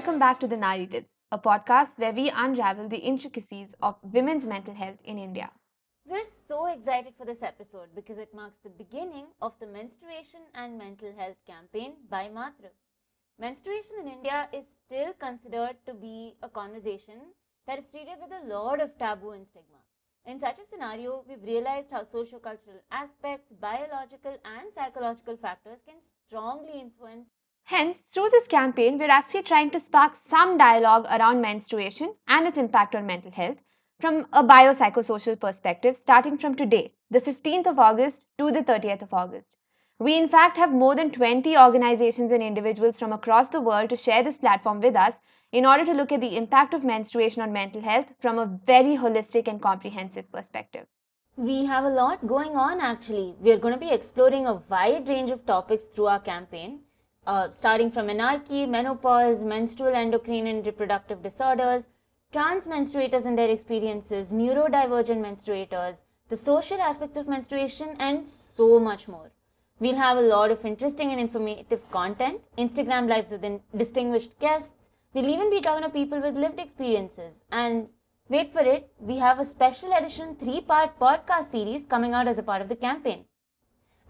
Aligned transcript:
welcome 0.00 0.18
back 0.18 0.40
to 0.40 0.46
the 0.46 0.56
Narrative, 0.56 1.04
a 1.30 1.38
podcast 1.38 1.90
where 1.96 2.14
we 2.14 2.32
unravel 2.34 2.88
the 2.88 2.96
intricacies 2.96 3.68
of 3.82 3.96
women's 4.02 4.46
mental 4.46 4.72
health 4.72 4.96
in 5.04 5.18
India. 5.18 5.50
We're 6.06 6.24
so 6.24 6.68
excited 6.68 7.12
for 7.18 7.26
this 7.26 7.42
episode 7.42 7.88
because 7.94 8.16
it 8.16 8.32
marks 8.34 8.60
the 8.60 8.70
beginning 8.70 9.26
of 9.42 9.52
the 9.60 9.66
Menstruation 9.66 10.40
and 10.54 10.78
Mental 10.78 11.12
Health 11.18 11.36
campaign 11.46 11.96
by 12.08 12.30
Matru. 12.34 12.70
Menstruation 13.38 13.96
in 14.00 14.08
India 14.08 14.48
is 14.54 14.64
still 14.86 15.12
considered 15.12 15.76
to 15.84 15.92
be 15.92 16.34
a 16.42 16.48
conversation 16.48 17.34
that 17.66 17.78
is 17.78 17.90
treated 17.90 18.16
with 18.22 18.32
a 18.32 18.48
lot 18.48 18.80
of 18.80 18.96
taboo 18.96 19.32
and 19.32 19.46
stigma. 19.46 19.84
In 20.24 20.40
such 20.40 20.60
a 20.60 20.66
scenario, 20.66 21.24
we've 21.28 21.42
realized 21.42 21.90
how 21.90 22.04
sociocultural 22.04 22.80
aspects, 22.90 23.52
biological 23.60 24.38
and 24.46 24.72
psychological 24.72 25.36
factors 25.36 25.80
can 25.86 25.96
strongly 26.00 26.80
influence 26.80 27.28
Hence, 27.70 27.98
through 28.12 28.30
this 28.30 28.48
campaign, 28.48 28.98
we're 28.98 29.16
actually 29.16 29.44
trying 29.44 29.70
to 29.70 29.78
spark 29.78 30.14
some 30.28 30.58
dialogue 30.58 31.06
around 31.08 31.40
menstruation 31.40 32.12
and 32.26 32.48
its 32.48 32.58
impact 32.58 32.96
on 32.96 33.06
mental 33.06 33.30
health 33.30 33.58
from 34.00 34.26
a 34.32 34.42
biopsychosocial 34.42 35.38
perspective 35.38 35.96
starting 36.02 36.36
from 36.36 36.56
today, 36.56 36.94
the 37.12 37.20
15th 37.20 37.68
of 37.68 37.78
August 37.78 38.16
to 38.38 38.50
the 38.50 38.64
30th 38.64 39.02
of 39.02 39.14
August. 39.14 39.54
We, 40.00 40.18
in 40.18 40.28
fact, 40.28 40.56
have 40.56 40.72
more 40.72 40.96
than 40.96 41.12
20 41.12 41.56
organizations 41.56 42.32
and 42.32 42.42
individuals 42.42 42.98
from 42.98 43.12
across 43.12 43.46
the 43.52 43.60
world 43.60 43.90
to 43.90 43.96
share 43.96 44.24
this 44.24 44.36
platform 44.38 44.80
with 44.80 44.96
us 44.96 45.14
in 45.52 45.64
order 45.64 45.84
to 45.84 45.92
look 45.92 46.10
at 46.10 46.20
the 46.20 46.36
impact 46.36 46.74
of 46.74 46.82
menstruation 46.82 47.40
on 47.40 47.52
mental 47.52 47.82
health 47.82 48.06
from 48.20 48.40
a 48.40 48.58
very 48.66 48.96
holistic 48.96 49.46
and 49.46 49.62
comprehensive 49.62 50.28
perspective. 50.32 50.88
We 51.36 51.66
have 51.66 51.84
a 51.84 51.88
lot 51.88 52.26
going 52.26 52.56
on 52.56 52.80
actually. 52.80 53.36
We 53.38 53.52
are 53.52 53.58
going 53.58 53.74
to 53.74 53.86
be 53.86 53.92
exploring 53.92 54.48
a 54.48 54.60
wide 54.68 55.06
range 55.06 55.30
of 55.30 55.46
topics 55.46 55.84
through 55.84 56.06
our 56.06 56.18
campaign 56.18 56.80
uh, 57.26 57.50
starting 57.50 57.90
from 57.90 58.06
menarche, 58.06 58.68
menopause, 58.68 59.44
menstrual 59.44 59.94
endocrine 59.94 60.46
and 60.46 60.66
reproductive 60.66 61.22
disorders, 61.22 61.86
trans 62.32 62.66
menstruators 62.66 63.24
and 63.24 63.36
their 63.36 63.50
experiences, 63.50 64.28
neurodivergent 64.28 65.20
menstruators, 65.20 65.98
the 66.28 66.36
social 66.36 66.80
aspects 66.80 67.18
of 67.18 67.28
menstruation, 67.28 67.96
and 67.98 68.26
so 68.28 68.78
much 68.78 69.08
more. 69.08 69.32
We'll 69.80 69.96
have 69.96 70.18
a 70.18 70.22
lot 70.22 70.50
of 70.50 70.64
interesting 70.64 71.10
and 71.10 71.20
informative 71.20 71.90
content, 71.90 72.42
Instagram 72.58 73.08
lives 73.08 73.30
with 73.30 73.60
distinguished 73.76 74.38
guests. 74.38 74.90
We'll 75.14 75.28
even 75.28 75.50
be 75.50 75.60
talking 75.60 75.84
to 75.84 75.90
people 75.90 76.20
with 76.20 76.36
lived 76.36 76.60
experiences. 76.60 77.36
And 77.50 77.88
wait 78.28 78.52
for 78.52 78.60
it, 78.60 78.92
we 79.00 79.16
have 79.16 79.40
a 79.40 79.46
special 79.46 79.92
edition 79.92 80.36
three 80.36 80.60
part 80.60 81.00
podcast 81.00 81.50
series 81.50 81.82
coming 81.84 82.12
out 82.12 82.28
as 82.28 82.38
a 82.38 82.42
part 82.42 82.62
of 82.62 82.68
the 82.68 82.76
campaign. 82.76 83.24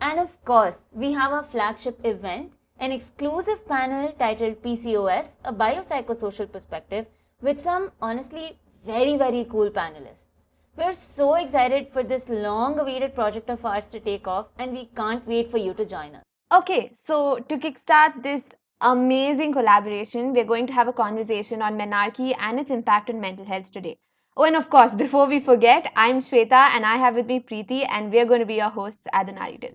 And 0.00 0.18
of 0.18 0.44
course, 0.44 0.78
we 0.92 1.12
have 1.12 1.32
our 1.32 1.44
flagship 1.44 2.00
event 2.04 2.52
an 2.80 2.92
exclusive 2.92 3.66
panel 3.68 4.10
titled 4.18 4.62
PCOS, 4.62 5.32
a 5.44 5.52
biopsychosocial 5.52 6.50
perspective, 6.50 7.04
with 7.42 7.60
some 7.60 7.92
honestly 8.00 8.58
very, 8.86 9.18
very 9.18 9.46
cool 9.50 9.70
panelists. 9.70 10.28
We're 10.76 10.94
so 10.94 11.34
excited 11.34 11.90
for 11.90 12.02
this 12.02 12.30
long 12.30 12.78
awaited 12.78 13.14
project 13.14 13.50
of 13.50 13.66
ours 13.66 13.88
to 13.88 14.00
take 14.00 14.26
off, 14.26 14.46
and 14.58 14.72
we 14.72 14.86
can't 14.96 15.26
wait 15.26 15.50
for 15.50 15.58
you 15.58 15.74
to 15.74 15.84
join 15.84 16.14
us. 16.14 16.24
Okay, 16.50 16.96
so 17.06 17.38
to 17.50 17.58
kickstart 17.58 18.22
this 18.22 18.40
amazing 18.80 19.52
collaboration, 19.52 20.32
we're 20.32 20.46
going 20.46 20.66
to 20.66 20.72
have 20.72 20.88
a 20.88 20.92
conversation 20.94 21.60
on 21.60 21.76
menarche 21.76 22.34
and 22.40 22.58
its 22.58 22.70
impact 22.70 23.10
on 23.10 23.20
mental 23.20 23.44
health 23.44 23.70
today. 23.70 23.98
Oh, 24.38 24.44
and 24.44 24.56
of 24.56 24.70
course, 24.70 24.94
before 24.94 25.26
we 25.28 25.40
forget, 25.40 25.92
I'm 25.96 26.22
Shweta 26.22 26.70
and 26.74 26.86
I 26.86 26.96
have 26.96 27.14
with 27.14 27.26
me 27.26 27.40
Preeti, 27.40 27.86
and 27.86 28.10
we're 28.10 28.24
going 28.24 28.40
to 28.40 28.46
be 28.46 28.54
your 28.54 28.70
hosts 28.70 29.02
at 29.12 29.26
the 29.26 29.32
Narrative. 29.32 29.74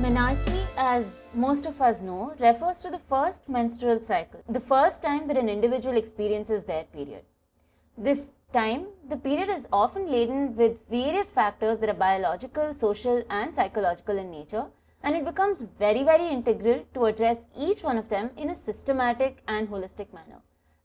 Menarche, 0.00 0.66
as 0.78 1.26
most 1.34 1.66
of 1.66 1.78
us 1.82 2.00
know, 2.00 2.34
refers 2.40 2.80
to 2.80 2.88
the 2.88 2.98
first 2.98 3.46
menstrual 3.50 4.00
cycle, 4.00 4.42
the 4.48 4.58
first 4.58 5.02
time 5.02 5.28
that 5.28 5.36
an 5.36 5.50
individual 5.50 5.94
experiences 5.94 6.64
their 6.64 6.84
period. 6.84 7.22
This 7.98 8.32
time, 8.50 8.86
the 9.10 9.18
period 9.18 9.50
is 9.50 9.68
often 9.70 10.10
laden 10.10 10.56
with 10.56 10.78
various 10.88 11.30
factors 11.30 11.76
that 11.80 11.90
are 11.90 12.00
biological, 12.06 12.72
social, 12.72 13.22
and 13.28 13.54
psychological 13.54 14.16
in 14.16 14.30
nature, 14.30 14.68
and 15.02 15.14
it 15.14 15.26
becomes 15.26 15.66
very, 15.78 16.02
very 16.02 16.28
integral 16.28 16.82
to 16.94 17.04
address 17.04 17.40
each 17.58 17.84
one 17.84 17.98
of 17.98 18.08
them 18.08 18.30
in 18.38 18.48
a 18.48 18.54
systematic 18.54 19.42
and 19.48 19.68
holistic 19.68 20.14
manner. 20.14 20.40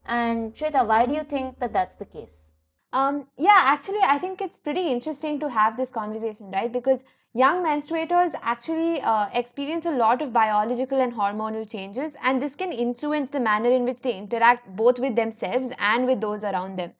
And 0.05 0.53
Shweta, 0.53 0.85
why 0.85 1.05
do 1.05 1.13
you 1.13 1.23
think 1.23 1.59
that 1.59 1.71
that's 1.71 1.95
the 1.95 2.05
case? 2.05 2.49
Um, 2.91 3.27
yeah, 3.37 3.59
actually, 3.59 4.01
I 4.03 4.19
think 4.19 4.41
it's 4.41 4.57
pretty 4.57 4.91
interesting 4.91 5.39
to 5.39 5.49
have 5.49 5.77
this 5.77 5.89
conversation, 5.89 6.51
right? 6.51 6.71
Because 6.71 6.99
young 7.35 7.63
menstruators 7.63 8.33
actually 8.41 8.99
uh, 9.01 9.27
experience 9.33 9.85
a 9.85 9.91
lot 9.91 10.21
of 10.21 10.33
biological 10.33 10.99
and 10.99 11.13
hormonal 11.13 11.69
changes, 11.69 12.13
and 12.23 12.41
this 12.41 12.55
can 12.55 12.71
influence 12.71 13.29
the 13.29 13.39
manner 13.39 13.69
in 13.69 13.83
which 13.83 14.01
they 14.01 14.17
interact 14.17 14.75
both 14.75 14.97
with 14.99 15.15
themselves 15.15 15.69
and 15.77 16.07
with 16.07 16.21
those 16.21 16.43
around 16.43 16.79
them. 16.79 16.93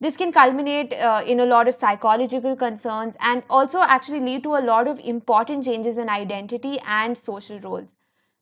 This 0.00 0.16
can 0.16 0.32
culminate 0.32 0.92
uh, 0.94 1.22
in 1.26 1.40
a 1.40 1.44
lot 1.44 1.68
of 1.68 1.74
psychological 1.74 2.56
concerns 2.56 3.14
and 3.20 3.42
also 3.50 3.80
actually 3.80 4.20
lead 4.20 4.44
to 4.44 4.56
a 4.56 4.64
lot 4.64 4.88
of 4.88 5.00
important 5.00 5.64
changes 5.64 5.98
in 5.98 6.08
identity 6.08 6.78
and 6.86 7.18
social 7.18 7.60
roles. 7.60 7.88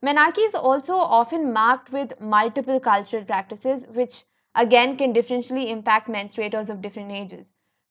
Menarche 0.05 0.47
is 0.47 0.55
also 0.55 0.95
often 0.97 1.53
marked 1.53 1.91
with 1.91 2.21
multiple 2.21 2.79
cultural 2.79 3.25
practices, 3.25 3.87
which 3.89 4.25
again 4.55 4.97
can 4.99 5.15
differentially 5.15 5.71
impact 5.71 6.09
menstruators 6.09 6.69
of 6.69 6.83
different 6.83 7.11
ages. 7.11 7.47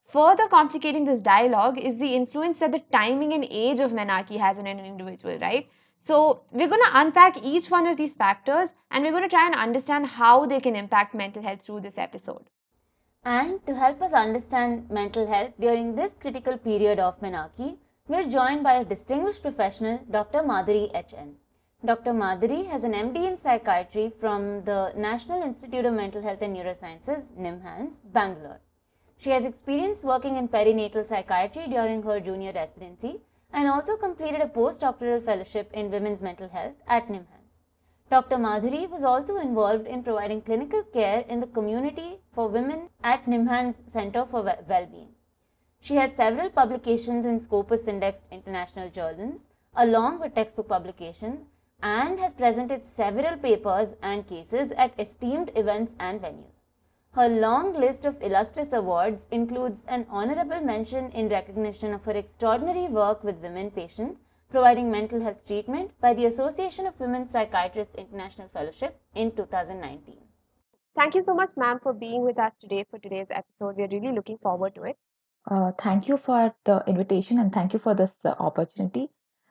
Further 0.10 0.48
complicating 0.48 1.04
this 1.04 1.20
dialogue 1.20 1.78
is 1.78 1.98
the 1.98 2.16
influence 2.16 2.60
that 2.60 2.72
the 2.72 2.84
timing 2.92 3.34
and 3.34 3.46
age 3.50 3.82
of 3.82 3.92
menarche 3.92 4.38
has 4.38 4.58
on 4.58 4.66
an 4.66 4.80
individual, 4.80 5.38
right? 5.40 5.68
So, 6.06 6.44
we're 6.52 6.70
going 6.70 6.82
to 6.82 7.00
unpack 7.00 7.44
each 7.44 7.70
one 7.70 7.86
of 7.86 7.98
these 7.98 8.14
factors 8.14 8.70
and 8.90 9.04
we're 9.04 9.12
going 9.12 9.24
to 9.24 9.30
try 9.30 9.46
and 9.46 9.56
understand 9.56 10.08
how 10.08 10.46
they 10.46 10.62
can 10.62 10.78
impact 10.78 11.14
mental 11.14 11.44
health 11.44 11.62
through 11.62 11.82
this 11.82 11.98
episode. 11.98 12.46
And 13.26 13.66
to 13.68 13.76
help 13.76 14.02
us 14.02 14.14
understand 14.14 14.90
mental 14.90 15.28
health 15.28 15.52
during 15.60 15.96
this 15.96 16.14
critical 16.18 16.58
period 16.58 17.00
of 17.00 17.20
menarche, 17.20 17.78
we're 18.08 18.30
joined 18.30 18.64
by 18.64 18.76
a 18.76 18.86
distinguished 18.86 19.42
professional, 19.42 20.00
Dr. 20.10 20.40
Madhuri 20.40 20.90
H.N. 20.96 21.36
Dr. 21.84 22.14
Madhuri 22.14 22.66
has 22.68 22.86
an 22.86 22.94
MD 22.94 23.28
in 23.28 23.36
psychiatry 23.36 24.14
from 24.22 24.64
the 24.64 24.94
National 24.96 25.44
Institute 25.44 25.84
of 25.84 25.94
Mental 25.94 26.22
Health 26.22 26.42
and 26.42 26.56
Neurosciences, 26.56 27.34
NIMHANS, 27.38 28.00
Bangalore. 28.06 28.62
She 29.20 29.32
has 29.32 29.46
experience 29.46 30.04
working 30.04 30.36
in 30.36 30.48
perinatal 30.48 31.08
psychiatry 31.08 31.68
during 31.68 32.04
her 32.04 32.20
junior 32.20 32.54
residency 32.54 33.22
and 33.52 33.68
also 33.68 33.98
completed 33.98 34.42
a 34.42 34.48
postdoctoral 34.48 35.24
fellowship 35.24 35.72
in 35.74 35.90
women's 35.90 36.22
mental 36.22 36.50
health 36.50 36.76
at 36.88 37.08
NIMHANS. 37.08 37.48
Dr. 38.12 38.38
Madhuri 38.38 38.88
was 38.90 39.04
also 39.04 39.38
involved 39.38 39.88
in 39.88 40.04
providing 40.04 40.42
clinical 40.42 40.84
care 40.84 41.26
in 41.28 41.40
the 41.40 41.48
community 41.48 42.20
for 42.32 42.48
women 42.48 42.90
at 43.04 43.26
NIMHANS 43.26 43.90
Center 43.90 44.26
for 44.26 44.44
Wellbeing. 44.44 45.10
She 45.82 45.96
has 45.96 46.14
several 46.14 46.50
publications 46.50 47.26
in 47.26 47.40
Scopus 47.40 47.88
indexed 47.88 48.28
international 48.32 48.90
journals, 48.90 49.48
along 49.76 50.20
with 50.20 50.36
textbook 50.36 50.68
publications 50.70 51.48
and 51.82 52.20
has 52.20 52.34
presented 52.34 52.86
several 52.86 53.38
papers 53.38 53.96
and 54.02 54.28
cases 54.28 54.72
at 54.72 55.00
esteemed 55.00 55.52
events 55.56 55.96
and 56.00 56.22
venues. 56.22 56.58
Her 57.18 57.30
long 57.30 57.74
list 57.74 58.06
of 58.06 58.22
illustrious 58.22 58.72
awards 58.74 59.28
includes 59.32 59.84
an 59.88 60.06
honorable 60.08 60.62
mention 60.62 61.10
in 61.14 61.30
recognition 61.30 61.92
of 61.92 62.06
her 62.06 62.12
extraordinary 62.12 62.90
work 62.90 63.24
with 63.24 63.42
women 63.42 63.72
patients 63.72 64.22
providing 64.52 64.92
mental 64.92 65.22
health 65.22 65.44
treatment 65.48 66.00
by 66.00 66.14
the 66.14 66.28
Association 66.28 66.86
of 66.86 67.00
Women 67.00 67.28
Psychiatrists 67.28 67.96
International 67.96 68.50
Fellowship 68.50 69.02
in 69.16 69.32
2019. 69.32 70.20
Thank 70.96 71.16
you 71.16 71.24
so 71.24 71.34
much, 71.34 71.50
ma'am, 71.58 71.80
for 71.82 71.92
being 71.92 72.24
with 72.24 72.38
us 72.38 72.54
today 72.62 72.86
for 72.88 73.00
today's 73.00 73.32
episode. 73.32 73.78
We're 73.78 73.88
really 73.88 74.14
looking 74.14 74.38
forward 74.38 74.76
to 74.76 74.84
it. 74.84 74.98
Uh, 75.50 75.72
thank 75.72 76.08
you 76.08 76.18
for 76.18 76.54
the 76.66 76.84
invitation 76.86 77.40
and 77.40 77.52
thank 77.52 77.74
you 77.74 77.80
for 77.80 77.96
this 77.96 78.14
uh, 78.26 78.36
opportunity. 78.38 79.10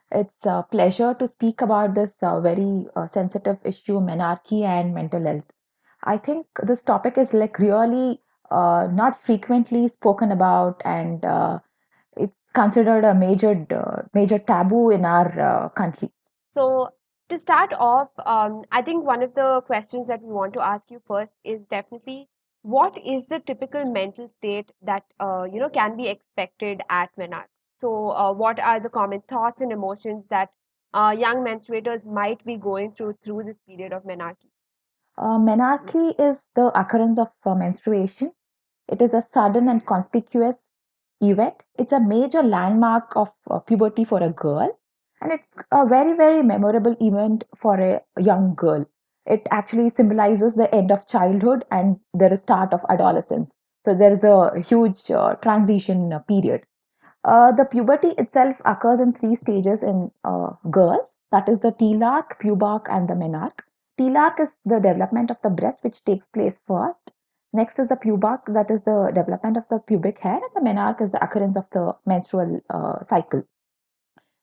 It's 0.09 0.45
a 0.45 0.63
pleasure 0.63 1.13
to 1.15 1.27
speak 1.27 1.59
about 1.59 1.95
this 1.95 2.11
uh, 2.21 2.39
very 2.39 2.87
uh, 2.95 3.09
sensitive 3.13 3.57
issue, 3.65 3.99
menarche 3.99 4.63
and 4.63 4.95
mental 4.95 5.21
health. 5.21 5.43
I 6.07 6.17
think 6.17 6.47
this 6.63 6.81
topic 6.83 7.17
is 7.17 7.33
like 7.33 7.59
really 7.59 8.21
uh, 8.49 8.87
not 8.91 9.23
frequently 9.25 9.89
spoken 9.89 10.31
about, 10.31 10.81
and 10.85 11.23
uh, 11.25 11.59
it's 12.15 12.33
considered 12.53 13.03
a 13.03 13.13
major 13.13 13.67
uh, 13.69 14.03
major 14.13 14.39
taboo 14.39 14.89
in 14.89 15.05
our 15.05 15.27
uh, 15.39 15.69
country. 15.69 16.11
So, 16.53 16.89
to 17.29 17.37
start 17.37 17.73
off, 17.77 18.09
um, 18.25 18.63
I 18.71 18.81
think 18.81 19.05
one 19.05 19.21
of 19.21 19.35
the 19.35 19.61
questions 19.65 20.07
that 20.07 20.21
we 20.23 20.31
want 20.33 20.53
to 20.53 20.61
ask 20.61 20.89
you 20.89 21.01
first 21.07 21.31
is 21.43 21.61
definitely 21.69 22.29
what 22.61 22.97
is 23.05 23.27
the 23.29 23.39
typical 23.41 23.85
mental 23.85 24.29
state 24.37 24.71
that 24.81 25.03
you 25.21 25.59
know 25.59 25.69
can 25.69 25.97
be 25.97 26.07
expected 26.07 26.81
at 26.89 27.09
menarche? 27.19 27.53
So, 27.81 28.11
uh, 28.11 28.33
what 28.33 28.59
are 28.59 28.79
the 28.79 28.89
common 28.89 29.21
thoughts 29.29 29.61
and 29.61 29.71
emotions 29.73 30.23
that 30.29 30.49
uh, 30.93 31.15
young 31.17 31.43
menstruators 31.45 32.05
might 32.05 32.43
be 32.45 32.55
going 32.55 32.93
through 32.93 33.17
through 33.23 33.43
this 33.43 33.57
period 33.67 33.93
of 33.93 34.03
menarche? 34.03 34.47
Uh, 35.17 35.37
menarche 35.37 36.15
is 36.19 36.39
the 36.55 36.67
occurrence 36.79 37.19
of 37.19 37.29
uh, 37.45 37.55
menstruation 37.55 38.31
It 38.87 39.01
is 39.01 39.13
a 39.13 39.23
sudden 39.33 39.69
and 39.69 39.85
conspicuous 39.85 40.57
event. 41.21 41.63
It's 41.75 41.91
a 41.93 41.99
major 41.99 42.43
landmark 42.43 43.15
of 43.15 43.31
uh, 43.49 43.59
puberty 43.59 44.05
for 44.05 44.21
a 44.23 44.31
girl, 44.31 44.69
and 45.21 45.31
it's 45.33 45.47
a 45.71 45.85
very, 45.85 46.13
very 46.15 46.43
memorable 46.43 46.95
event 47.01 47.45
for 47.55 47.79
a 47.79 48.01
young 48.19 48.55
girl. 48.55 48.85
It 49.25 49.47
actually 49.51 49.89
symbolizes 49.91 50.55
the 50.55 50.73
end 50.75 50.91
of 50.91 51.07
childhood 51.07 51.65
and 51.71 51.99
the 52.13 52.35
start 52.37 52.73
of 52.73 52.85
adolescence. 52.89 53.51
So 53.85 53.95
there 53.95 54.13
is 54.13 54.23
a 54.23 54.59
huge 54.59 55.11
uh, 55.11 55.35
transition 55.35 56.13
uh, 56.13 56.19
period. 56.19 56.63
Uh, 57.23 57.51
the 57.51 57.65
puberty 57.65 58.09
itself 58.17 58.57
occurs 58.65 58.99
in 59.01 59.13
three 59.13 59.35
stages 59.35 59.83
in 59.83 60.11
girls 60.71 61.07
that 61.31 61.49
is 61.49 61.59
the 61.59 61.71
thelarche, 61.73 62.37
pubarche, 62.39 62.87
and 62.89 63.09
the 63.09 63.13
menarche. 63.15 63.66
Thelarche 63.97 64.41
is 64.41 64.49
the 64.65 64.79
development 64.79 65.31
of 65.31 65.37
the 65.41 65.49
breast, 65.49 65.79
which 65.81 66.03
takes 66.03 66.25
place 66.27 66.57
first. 66.67 67.11
Next 67.53 67.79
is 67.79 67.87
the 67.87 67.95
pubarche, 67.95 68.53
that 68.53 68.69
is 68.69 68.81
the 68.83 69.11
development 69.13 69.57
of 69.57 69.63
the 69.69 69.79
pubic 69.79 70.19
hair, 70.19 70.35
and 70.35 70.51
the 70.53 70.61
menarche 70.61 71.01
is 71.01 71.11
the 71.11 71.23
occurrence 71.23 71.57
of 71.57 71.65
the 71.71 71.95
menstrual 72.05 72.61
uh, 72.69 73.03
cycle. 73.05 73.43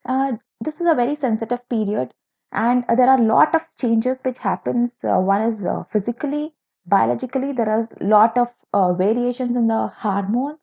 Uh, 0.06 0.32
this 0.60 0.80
is 0.80 0.86
a 0.86 0.94
very 0.94 1.14
sensitive 1.14 1.68
period, 1.68 2.12
and 2.50 2.84
there 2.96 3.08
are 3.08 3.18
a 3.18 3.22
lot 3.22 3.54
of 3.54 3.62
changes 3.78 4.18
which 4.22 4.38
happens. 4.38 4.92
Uh, 5.04 5.18
one 5.18 5.42
is 5.42 5.64
uh, 5.64 5.84
physically, 5.92 6.54
biologically. 6.86 7.52
There 7.52 7.68
are 7.68 7.88
a 8.00 8.04
lot 8.04 8.36
of 8.38 8.48
uh, 8.72 8.92
variations 8.94 9.56
in 9.56 9.68
the 9.68 9.86
hormones, 9.88 10.58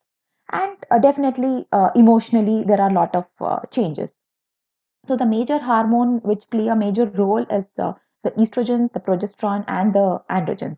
and 0.51 0.75
uh, 0.89 0.99
definitely 0.99 1.67
emotionally, 1.95 2.63
there 2.65 2.81
are 2.81 2.89
a 2.89 2.93
lot 2.93 3.15
of 3.15 3.25
changes. 3.71 4.09
So 5.05 5.15
the 5.15 5.25
major 5.25 5.59
hormone 5.59 6.19
which 6.23 6.49
play 6.49 6.67
a 6.67 6.75
major 6.75 7.05
role 7.05 7.45
is 7.49 7.67
the 8.23 8.31
estrogen, 8.31 8.91
the 8.93 8.99
progesterone, 8.99 9.63
and 9.67 9.93
the 9.93 10.21
androgens. 10.29 10.77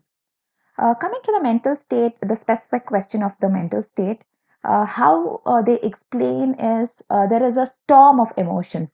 Uh, 0.78 0.94
coming 0.94 1.20
to 1.24 1.32
the 1.32 1.42
mental 1.42 1.76
state, 1.84 2.14
the 2.20 2.36
specific 2.36 2.86
question 2.86 3.22
of 3.22 3.32
the 3.40 3.48
mental 3.48 3.82
state, 3.82 4.24
uh, 4.64 4.84
how 4.84 5.40
uh, 5.46 5.62
they 5.62 5.78
explain 5.80 6.54
is 6.54 6.88
uh, 7.10 7.26
there 7.26 7.46
is 7.46 7.56
a 7.56 7.70
storm 7.84 8.18
of 8.18 8.32
emotions. 8.36 8.88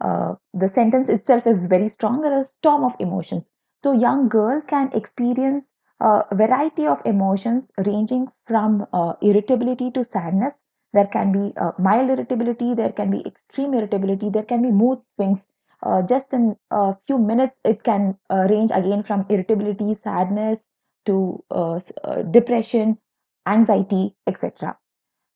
Uh, 0.00 0.34
the 0.52 0.68
sentence 0.68 1.08
itself 1.08 1.46
is 1.46 1.66
very 1.66 1.88
strong. 1.88 2.20
There 2.20 2.34
is 2.34 2.46
a 2.46 2.50
storm 2.58 2.84
of 2.84 2.94
emotions. 2.98 3.44
So 3.82 3.92
young 3.92 4.28
girl 4.28 4.60
can 4.60 4.90
experience 4.92 5.64
a 6.00 6.24
variety 6.34 6.86
of 6.86 7.00
emotions 7.04 7.64
ranging 7.86 8.26
from 8.46 8.86
uh, 8.92 9.14
irritability 9.22 9.90
to 9.92 10.04
sadness. 10.04 10.52
There 10.92 11.06
can 11.06 11.32
be 11.32 11.56
uh, 11.56 11.72
mild 11.78 12.10
irritability. 12.10 12.74
There 12.74 12.92
can 12.92 13.10
be 13.10 13.24
extreme 13.26 13.74
irritability. 13.74 14.30
There 14.30 14.42
can 14.42 14.62
be 14.62 14.70
mood 14.70 14.98
swings. 15.16 15.40
Uh, 15.84 16.02
just 16.02 16.32
in 16.32 16.56
a 16.70 16.96
few 17.06 17.18
minutes, 17.18 17.56
it 17.64 17.82
can 17.84 18.18
uh, 18.30 18.46
range 18.50 18.70
again 18.72 19.02
from 19.02 19.26
irritability, 19.28 19.94
sadness 20.02 20.58
to 21.06 21.44
uh, 21.50 21.80
uh, 22.02 22.22
depression, 22.22 22.98
anxiety, 23.46 24.16
etc. 24.26 24.76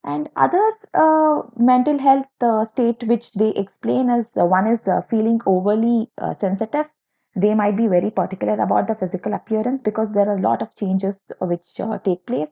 And 0.03 0.29
other 0.35 0.71
uh, 0.93 1.43
mental 1.57 1.99
health 1.99 2.25
uh, 2.41 2.65
state 2.65 3.03
which 3.03 3.31
they 3.33 3.49
explain 3.49 4.09
as 4.09 4.25
one 4.33 4.67
is 4.67 4.79
feeling 5.09 5.39
overly 5.45 6.09
sensitive. 6.39 6.87
They 7.35 7.53
might 7.53 7.77
be 7.77 7.87
very 7.87 8.11
particular 8.11 8.55
about 8.61 8.87
the 8.87 8.95
physical 8.95 9.33
appearance 9.33 9.81
because 9.81 10.11
there 10.11 10.27
are 10.27 10.37
a 10.37 10.41
lot 10.41 10.61
of 10.61 10.75
changes 10.75 11.15
which 11.41 11.79
take 12.03 12.25
place. 12.25 12.49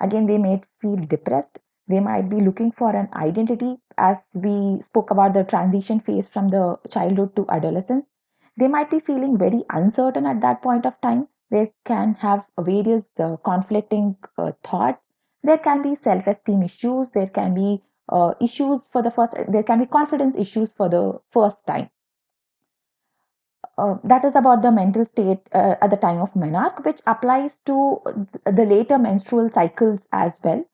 Again, 0.00 0.26
they 0.26 0.38
may 0.38 0.62
feel 0.80 0.96
depressed. 0.96 1.58
They 1.90 2.00
might 2.00 2.30
be 2.30 2.40
looking 2.40 2.72
for 2.72 2.96
an 2.96 3.08
identity, 3.14 3.78
as 3.98 4.18
we 4.32 4.80
spoke 4.82 5.10
about 5.10 5.34
the 5.34 5.44
transition 5.44 6.00
phase 6.00 6.26
from 6.28 6.48
the 6.48 6.78
childhood 6.90 7.36
to 7.36 7.46
adolescence. 7.50 8.06
They 8.56 8.68
might 8.68 8.90
be 8.90 9.00
feeling 9.00 9.36
very 9.36 9.64
uncertain 9.70 10.26
at 10.26 10.40
that 10.40 10.62
point 10.62 10.86
of 10.86 11.00
time. 11.02 11.28
They 11.50 11.72
can 11.84 12.14
have 12.14 12.46
various 12.58 13.04
uh, 13.18 13.36
conflicting 13.36 14.16
uh, 14.38 14.52
thoughts 14.64 15.02
there 15.42 15.58
can 15.58 15.82
be 15.82 15.96
self-esteem 15.96 16.62
issues 16.62 17.10
there 17.10 17.28
can 17.28 17.54
be 17.54 17.82
uh, 18.08 18.34
issues 18.40 18.80
for 18.92 19.02
the 19.02 19.10
first 19.10 19.34
there 19.48 19.62
can 19.62 19.78
be 19.78 19.86
confidence 19.86 20.34
issues 20.38 20.70
for 20.76 20.88
the 20.88 21.18
first 21.32 21.56
time 21.66 21.88
uh, 23.78 23.96
that 24.04 24.24
is 24.24 24.34
about 24.34 24.62
the 24.62 24.72
mental 24.72 25.04
state 25.04 25.40
uh, 25.52 25.74
at 25.80 25.90
the 25.90 25.96
time 25.96 26.20
of 26.20 26.32
menarche 26.34 26.84
which 26.84 27.00
applies 27.06 27.56
to 27.64 28.00
the 28.44 28.66
later 28.66 28.98
menstrual 28.98 29.50
cycles 29.50 30.00
as 30.12 30.38
well 30.42 30.64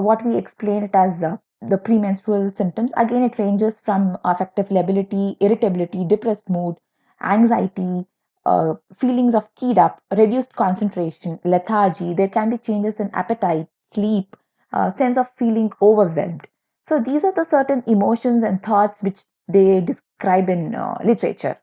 what 0.00 0.24
we 0.24 0.36
explain 0.36 0.84
it 0.84 0.94
as 0.94 1.22
uh, 1.22 1.36
the 1.62 1.78
premenstrual 1.78 2.52
symptoms. 2.56 2.92
Again 2.96 3.22
it 3.22 3.38
ranges 3.38 3.80
from 3.84 4.18
affective 4.24 4.70
lability 4.70 5.36
irritability 5.40 6.04
depressed 6.04 6.48
mood 6.48 6.76
anxiety 7.22 8.06
uh, 8.44 8.74
feelings 8.98 9.34
of 9.34 9.52
keyed 9.54 9.78
up 9.78 10.00
reduced 10.16 10.54
concentration 10.54 11.38
lethargy. 11.44 12.14
There 12.14 12.28
can 12.28 12.50
be 12.50 12.58
changes 12.58 13.00
in 13.00 13.10
appetite 13.12 13.68
sleep 13.92 14.36
uh, 14.72 14.92
sense 14.94 15.16
of 15.16 15.30
feeling 15.36 15.72
overwhelmed. 15.80 16.46
So 16.86 17.00
these 17.00 17.24
are 17.24 17.32
the 17.32 17.44
certain 17.44 17.82
emotions 17.86 18.44
and 18.44 18.62
thoughts 18.62 19.02
which 19.02 19.24
they 19.48 19.80
describe 19.80 20.48
in 20.48 20.74
uh, 20.74 20.98
literature. 21.04 21.58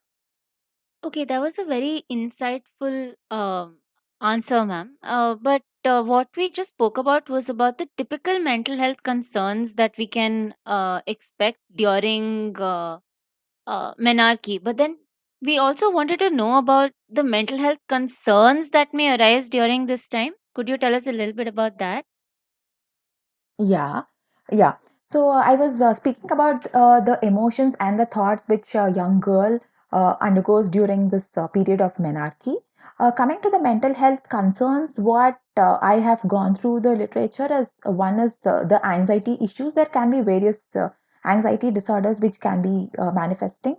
Okay, 1.04 1.26
that 1.26 1.40
was 1.40 1.58
a 1.60 1.66
very 1.66 2.06
insightful 2.12 3.14
um, 3.30 3.78
answer, 4.22 4.66
ma'am. 4.66 4.98
Uh, 5.04 5.36
but 5.36 5.62
uh, 5.86 6.02
what 6.04 6.30
we 6.38 6.50
just 6.50 6.72
spoke 6.72 6.98
about 6.98 7.30
was 7.30 7.50
about 7.50 7.78
the 7.78 7.88
typical 7.98 8.40
mental 8.40 8.78
health 8.78 9.04
concerns 9.04 9.74
that 9.76 9.94
we 9.98 10.08
can 10.08 10.54
uh, 10.66 11.02
expect 11.08 11.60
during 11.76 12.56
uh, 12.60 13.00
uh, 13.68 13.94
menarche. 13.96 14.62
But 14.64 14.78
then 14.78 14.98
we 15.42 15.58
also 15.58 15.90
wanted 15.92 16.20
to 16.20 16.30
know 16.30 16.58
about 16.58 16.92
the 17.10 17.24
mental 17.24 17.58
health 17.58 17.80
concerns 17.90 18.70
that 18.72 18.94
may 18.94 19.16
arise 19.16 19.50
during 19.50 19.86
this 19.86 20.08
time. 20.08 20.34
Could 20.56 20.70
you 20.70 20.78
tell 20.78 20.96
us 20.96 21.08
a 21.08 21.12
little 21.12 21.34
bit 21.34 21.48
about 21.48 21.78
that? 21.80 22.06
Yeah, 23.60 24.04
yeah. 24.52 24.76
So 25.12 25.30
I 25.30 25.56
was 25.56 25.82
uh, 25.82 25.94
speaking 25.94 26.32
about 26.32 26.68
uh, 26.74 27.00
the 27.02 27.20
emotions 27.26 27.76
and 27.80 28.00
the 28.00 28.06
thoughts 28.06 28.48
which 28.48 28.76
a 28.76 28.92
young 28.92 29.20
girl 29.20 29.60
uh, 29.92 30.16
undergoes 30.22 30.70
during 30.70 31.10
this 31.10 31.26
uh, 31.38 31.48
period 31.48 31.82
of 31.82 31.96
menarche. 31.96 32.58
Uh, 33.00 33.12
coming 33.12 33.40
to 33.42 33.50
the 33.50 33.60
mental 33.60 33.94
health 33.94 34.20
concerns, 34.30 35.00
what 35.00 35.40
uh, 35.58 35.78
I 35.82 35.96
have 35.96 36.20
gone 36.28 36.56
through 36.56 36.82
the 36.82 36.96
literature 36.96 37.50
is 37.62 37.68
uh, 37.86 37.92
one 37.92 38.20
is 38.20 38.32
uh, 38.46 38.64
the 38.66 38.80
anxiety 38.86 39.38
issues. 39.42 39.74
There 39.74 39.86
can 39.88 40.12
be 40.12 40.22
various 40.22 40.58
uh, 40.76 40.90
anxiety 41.26 41.72
disorders 41.72 42.20
which 42.20 42.40
can 42.40 42.62
be 42.62 42.90
uh, 43.00 43.12
manifesting. 43.12 43.78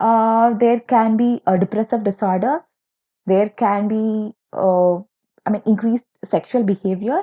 There 0.00 0.80
can 0.80 1.16
be 1.16 1.42
depressive 1.58 2.04
disorders. 2.04 2.62
There 3.26 3.50
can 3.50 3.88
be, 3.88 4.34
I 4.54 5.50
mean, 5.50 5.62
increased 5.66 6.06
sexual 6.24 6.62
behavior 6.62 7.22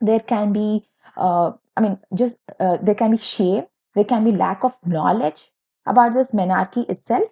there 0.00 0.20
can 0.20 0.52
be 0.52 0.86
i 1.16 1.80
mean 1.80 1.98
just 2.14 2.36
there 2.58 2.94
can 2.94 3.10
be 3.10 3.16
shame 3.16 3.64
there 3.94 4.04
can 4.04 4.24
be 4.24 4.32
lack 4.32 4.62
of 4.64 4.74
knowledge 4.84 5.50
about 5.86 6.12
this 6.12 6.28
menarche 6.28 6.88
itself 6.90 7.24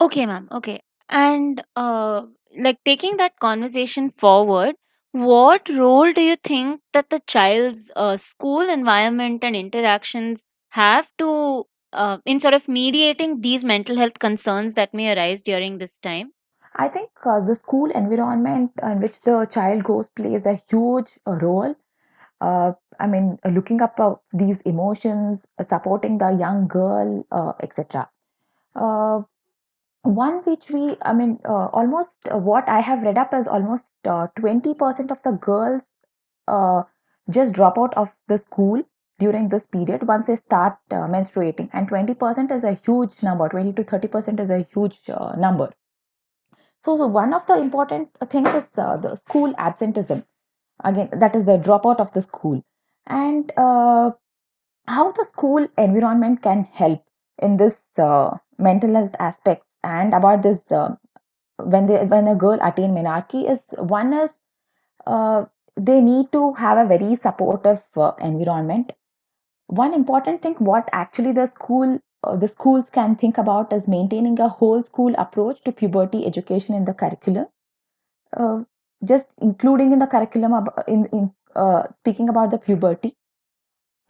Okay, 0.00 0.26
ma'am. 0.26 0.46
Okay. 0.52 0.80
And 1.08 1.62
uh, 1.76 2.22
like 2.58 2.78
taking 2.84 3.16
that 3.18 3.38
conversation 3.40 4.10
forward, 4.18 4.76
what 5.12 5.68
role 5.68 6.12
do 6.12 6.20
you 6.20 6.36
think 6.36 6.80
that 6.92 7.10
the 7.10 7.20
child's 7.26 7.90
uh, 7.96 8.16
school 8.16 8.68
environment 8.68 9.42
and 9.44 9.56
interactions 9.56 10.40
have 10.70 11.06
to 11.18 11.66
uh, 11.92 12.18
in 12.26 12.40
sort 12.40 12.54
of 12.54 12.68
mediating 12.68 13.40
these 13.40 13.64
mental 13.64 13.96
health 13.96 14.18
concerns 14.18 14.74
that 14.74 14.92
may 14.94 15.14
arise 15.16 15.42
during 15.42 15.78
this 15.78 15.96
time? 16.02 16.32
i 16.76 16.88
think 16.88 17.10
uh, 17.26 17.40
the 17.48 17.54
school 17.56 17.90
environment 18.00 18.70
in 18.82 19.00
which 19.00 19.20
the 19.22 19.36
child 19.56 19.84
goes 19.84 20.08
plays 20.10 20.44
a 20.46 20.60
huge 20.70 21.10
uh, 21.26 21.32
role 21.46 21.74
uh, 22.40 22.72
i 23.00 23.06
mean 23.06 23.38
uh, 23.44 23.48
looking 23.48 23.80
up 23.82 23.98
uh, 24.00 24.14
these 24.32 24.60
emotions 24.72 25.42
uh, 25.58 25.64
supporting 25.64 26.18
the 26.18 26.30
young 26.44 26.66
girl 26.68 27.26
uh, 27.32 27.52
etc 27.60 28.08
one 30.02 30.38
which 30.44 30.70
we 30.70 30.96
i 31.02 31.12
mean 31.12 31.38
uh, 31.44 31.66
almost 31.80 32.10
uh, 32.32 32.36
what 32.36 32.68
i 32.68 32.80
have 32.80 33.02
read 33.02 33.18
up 33.18 33.34
is 33.34 33.46
almost 33.46 33.84
uh, 34.04 34.26
20% 34.38 35.10
of 35.10 35.22
the 35.24 35.32
girls 35.32 35.82
uh, 36.48 36.82
just 37.30 37.52
drop 37.52 37.78
out 37.78 37.94
of 37.96 38.08
the 38.28 38.38
school 38.38 38.82
during 39.18 39.48
this 39.48 39.66
period 39.66 40.06
once 40.06 40.26
they 40.26 40.36
start 40.36 40.76
uh, 40.90 41.06
menstruating. 41.14 41.68
And 41.72 41.88
20% 41.88 42.52
is 42.52 42.64
a 42.64 42.74
huge 42.86 43.22
number. 43.22 43.48
20 43.48 43.72
to 43.74 43.84
30% 43.84 44.40
is 44.40 44.50
a 44.50 44.66
huge 44.72 45.00
uh, 45.08 45.34
number. 45.36 45.72
So, 46.84 46.96
so 46.96 47.06
one 47.06 47.34
of 47.34 47.46
the 47.46 47.58
important 47.58 48.10
things 48.30 48.48
is 48.48 48.64
uh, 48.76 48.96
the 48.96 49.16
school 49.16 49.52
absenteeism. 49.58 50.24
Again 50.84 51.10
that 51.12 51.34
is 51.34 51.44
the 51.44 51.58
dropout 51.58 51.98
of 52.00 52.12
the 52.12 52.22
school. 52.22 52.62
And 53.06 53.52
uh, 53.56 54.12
how 54.86 55.12
the 55.12 55.26
school 55.26 55.66
environment 55.76 56.42
can 56.42 56.64
help 56.72 57.02
in 57.38 57.56
this 57.56 57.76
uh, 57.98 58.36
mental 58.58 58.94
health 58.94 59.16
aspects 59.18 59.67
and 59.96 60.14
about 60.14 60.42
this 60.42 60.58
uh, 60.70 60.88
when 61.74 61.86
they 61.86 62.00
when 62.14 62.28
a 62.28 62.36
girl 62.44 62.58
attain 62.70 62.94
menarche 62.98 63.40
is 63.54 63.60
one 63.96 64.12
is 64.22 64.30
uh, 65.06 65.44
they 65.76 66.00
need 66.00 66.30
to 66.32 66.52
have 66.54 66.78
a 66.78 66.88
very 66.92 67.16
supportive 67.16 67.82
uh, 67.96 68.12
environment. 68.20 68.92
One 69.66 69.94
important 69.94 70.42
thing 70.42 70.54
what 70.70 70.88
actually 70.92 71.32
the 71.32 71.46
school 71.46 71.98
uh, 72.24 72.36
the 72.36 72.48
schools 72.48 72.90
can 72.90 73.14
think 73.16 73.38
about 73.38 73.72
is 73.72 73.86
maintaining 73.86 74.40
a 74.40 74.48
whole 74.48 74.82
school 74.82 75.14
approach 75.26 75.62
to 75.64 75.72
puberty 75.72 76.26
education 76.26 76.74
in 76.74 76.84
the 76.84 76.94
curriculum. 76.94 77.46
Uh, 78.36 78.58
just 79.04 79.26
including 79.40 79.92
in 79.92 80.00
the 80.00 80.06
curriculum 80.06 80.66
in, 80.86 81.06
in 81.12 81.32
uh, 81.54 81.82
speaking 82.00 82.28
about 82.28 82.50
the 82.50 82.58
puberty, 82.58 83.16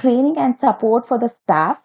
training 0.01 0.39
and 0.39 0.59
support 0.59 1.07
for 1.07 1.19
the 1.19 1.29
staff, 1.29 1.79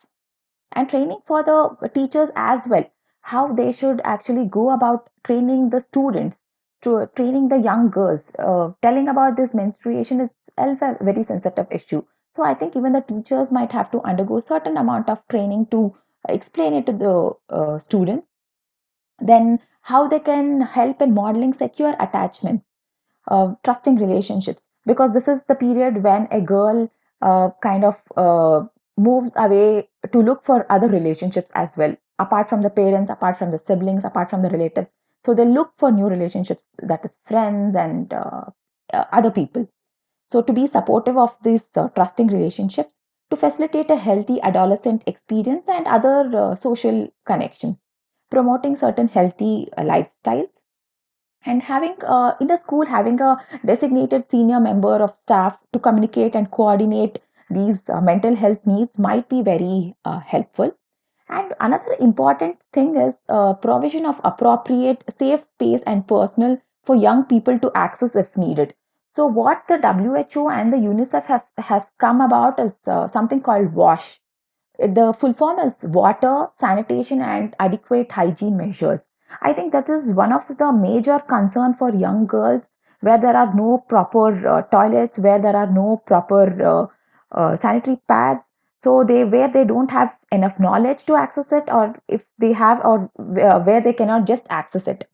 and 0.71 0.89
training 0.89 1.19
for 1.27 1.43
the 1.43 1.89
teachers 1.89 2.29
as 2.35 2.67
well. 2.67 2.85
How 3.23 3.51
they 3.53 3.71
should 3.71 4.01
actually 4.05 4.45
go 4.45 4.69
about 4.71 5.09
training 5.25 5.69
the 5.71 5.81
students, 5.81 6.37
to 6.83 7.09
training 7.15 7.49
the 7.49 7.57
young 7.57 7.89
girls. 7.89 8.21
Uh, 8.37 8.71
telling 8.81 9.07
about 9.07 9.35
this 9.37 9.53
menstruation 9.53 10.21
is 10.21 10.29
a 10.57 10.97
very 11.01 11.23
sensitive 11.23 11.67
issue. 11.71 12.03
So 12.35 12.43
I 12.43 12.53
think 12.53 12.75
even 12.75 12.93
the 12.93 13.01
teachers 13.01 13.51
might 13.51 13.71
have 13.71 13.91
to 13.91 14.01
undergo 14.01 14.39
certain 14.39 14.77
amount 14.77 15.09
of 15.09 15.27
training 15.29 15.67
to 15.71 15.95
explain 16.29 16.73
it 16.73 16.85
to 16.87 16.93
the 16.93 17.31
uh, 17.49 17.79
students. 17.79 18.27
Then 19.19 19.59
how 19.81 20.07
they 20.07 20.19
can 20.19 20.61
help 20.61 21.01
in 21.01 21.13
modeling 21.13 21.53
secure 21.53 21.95
attachment 21.99 22.63
uh, 23.27 23.55
trusting 23.63 23.95
relationships 23.95 24.61
because 24.85 25.13
this 25.13 25.27
is 25.27 25.41
the 25.47 25.55
period 25.55 26.03
when 26.03 26.27
a 26.31 26.41
girl 26.41 26.91
uh, 27.21 27.49
kind 27.61 27.85
of 27.85 28.01
uh, 28.17 28.65
moves 28.97 29.31
away 29.35 29.89
to 30.11 30.19
look 30.19 30.45
for 30.45 30.65
other 30.69 30.87
relationships 30.87 31.49
as 31.55 31.75
well 31.77 31.95
apart 32.19 32.49
from 32.49 32.61
the 32.61 32.69
parents 32.69 33.09
apart 33.09 33.37
from 33.37 33.51
the 33.51 33.61
siblings 33.67 34.03
apart 34.03 34.29
from 34.29 34.41
the 34.41 34.49
relatives. 34.49 34.89
So 35.25 35.33
they 35.33 35.45
look 35.45 35.73
for 35.77 35.91
new 35.91 36.07
relationships 36.07 36.63
that 36.81 37.05
is 37.05 37.11
friends 37.25 37.75
and 37.75 38.13
uh, 38.13 38.45
uh, 38.93 39.05
other 39.11 39.31
people. 39.31 39.67
So 40.31 40.41
to 40.41 40.53
be 40.53 40.67
supportive 40.67 41.17
of 41.17 41.35
these 41.43 41.63
uh, 41.75 41.89
trusting 41.89 42.27
relationships 42.27 42.91
to 43.29 43.37
facilitate 43.37 43.89
a 43.89 43.95
healthy 43.95 44.41
adolescent 44.41 45.03
experience 45.07 45.63
and 45.67 45.87
other 45.87 46.29
uh, 46.35 46.55
social 46.55 47.07
connections. 47.25 47.77
Promoting 48.29 48.75
certain 48.77 49.07
healthy 49.07 49.69
uh, 49.77 49.83
lifestyles 49.83 50.49
and 51.45 51.61
having 51.61 51.95
uh, 52.05 52.33
in 52.41 52.47
the 52.47 52.57
school 52.57 52.85
having 52.85 53.19
a 53.21 53.37
designated 53.65 54.25
senior 54.29 54.59
member 54.59 54.95
of 54.95 55.13
staff 55.23 55.57
to 55.71 55.79
communicate 55.79 56.35
and 56.35 56.51
coordinate 56.51 57.19
these 57.49 57.81
mental 58.01 58.35
health 58.35 58.65
needs 58.65 58.97
might 58.97 59.29
be 59.29 59.41
very 59.41 59.93
helpful 60.25 60.71
and 61.29 61.53
another 61.59 61.95
important 61.99 62.57
thing 62.71 62.95
is 62.95 63.13
uh, 63.29 63.53
provision 63.53 64.05
of 64.05 64.19
appropriate 64.23 65.03
safe 65.19 65.43
space 65.43 65.81
and 65.85 66.07
personal 66.07 66.57
for 66.83 66.95
young 66.95 67.25
people 67.25 67.59
to 67.59 67.71
access 67.75 68.15
if 68.15 68.35
needed 68.37 68.73
so 69.13 69.25
what 69.25 69.63
the 69.67 69.77
who 70.33 70.49
and 70.49 70.73
the 70.73 70.77
unicef 70.77 71.23
have 71.25 71.45
has 71.57 71.83
come 71.99 72.21
about 72.21 72.59
is 72.59 72.73
uh, 72.87 73.07
something 73.09 73.41
called 73.41 73.73
wash 73.73 74.19
the 74.79 75.13
full 75.19 75.33
form 75.33 75.59
is 75.59 75.75
water, 75.83 76.47
sanitation, 76.59 77.21
and 77.21 77.55
adequate 77.59 78.11
hygiene 78.11 78.57
measures. 78.57 79.05
I 79.41 79.53
think 79.53 79.71
that 79.71 79.87
is 79.89 80.11
one 80.11 80.33
of 80.33 80.45
the 80.47 80.71
major 80.71 81.19
concern 81.19 81.75
for 81.75 81.89
young 81.91 82.25
girls 82.25 82.63
where 83.01 83.17
there 83.17 83.35
are 83.35 83.53
no 83.53 83.77
proper 83.87 84.47
uh, 84.47 84.61
toilets, 84.63 85.19
where 85.19 85.39
there 85.39 85.55
are 85.55 85.71
no 85.71 86.01
proper 86.05 86.43
uh, 86.63 86.87
uh, 87.31 87.55
sanitary 87.57 88.01
pads. 88.07 88.41
So 88.83 89.03
they 89.03 89.23
where 89.25 89.47
they 89.47 89.63
don't 89.65 89.91
have 89.91 90.15
enough 90.31 90.59
knowledge 90.59 91.05
to 91.05 91.15
access 91.15 91.51
it, 91.51 91.63
or 91.67 91.95
if 92.07 92.25
they 92.37 92.53
have, 92.53 92.83
or 92.85 93.09
where 93.15 93.59
where 93.59 93.81
they 93.81 93.93
cannot 93.93 94.25
just 94.27 94.43
access 94.49 94.87
it. 94.87 95.09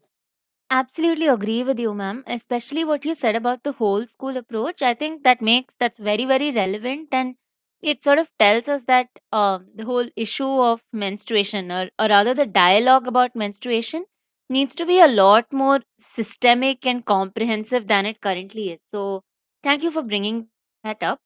Absolutely 0.71 1.27
agree 1.27 1.63
with 1.63 1.79
you, 1.79 1.93
ma'am. 1.93 2.23
Especially 2.27 2.83
what 2.83 3.05
you 3.05 3.15
said 3.15 3.35
about 3.35 3.63
the 3.63 3.73
whole 3.73 4.05
school 4.05 4.37
approach. 4.37 4.81
I 4.81 4.93
think 4.93 5.23
that 5.23 5.41
makes 5.41 5.75
that's 5.79 5.97
very, 5.97 6.25
very 6.25 6.51
relevant 6.51 7.09
and 7.11 7.35
it 7.81 8.03
sort 8.03 8.19
of 8.19 8.29
tells 8.39 8.67
us 8.67 8.83
that 8.85 9.07
uh, 9.31 9.59
the 9.75 9.85
whole 9.85 10.09
issue 10.15 10.47
of 10.61 10.81
menstruation, 10.91 11.71
or, 11.71 11.89
or 11.97 12.07
rather 12.07 12.33
the 12.33 12.45
dialogue 12.45 13.07
about 13.07 13.35
menstruation, 13.35 14.05
needs 14.49 14.75
to 14.75 14.85
be 14.85 14.99
a 14.99 15.07
lot 15.07 15.45
more 15.53 15.79
systemic 15.99 16.85
and 16.85 17.05
comprehensive 17.05 17.87
than 17.87 18.05
it 18.05 18.19
currently 18.21 18.71
is. 18.71 18.79
So, 18.91 19.23
thank 19.63 19.81
you 19.83 19.91
for 19.91 20.01
bringing 20.01 20.49
that 20.83 21.01
up. 21.01 21.21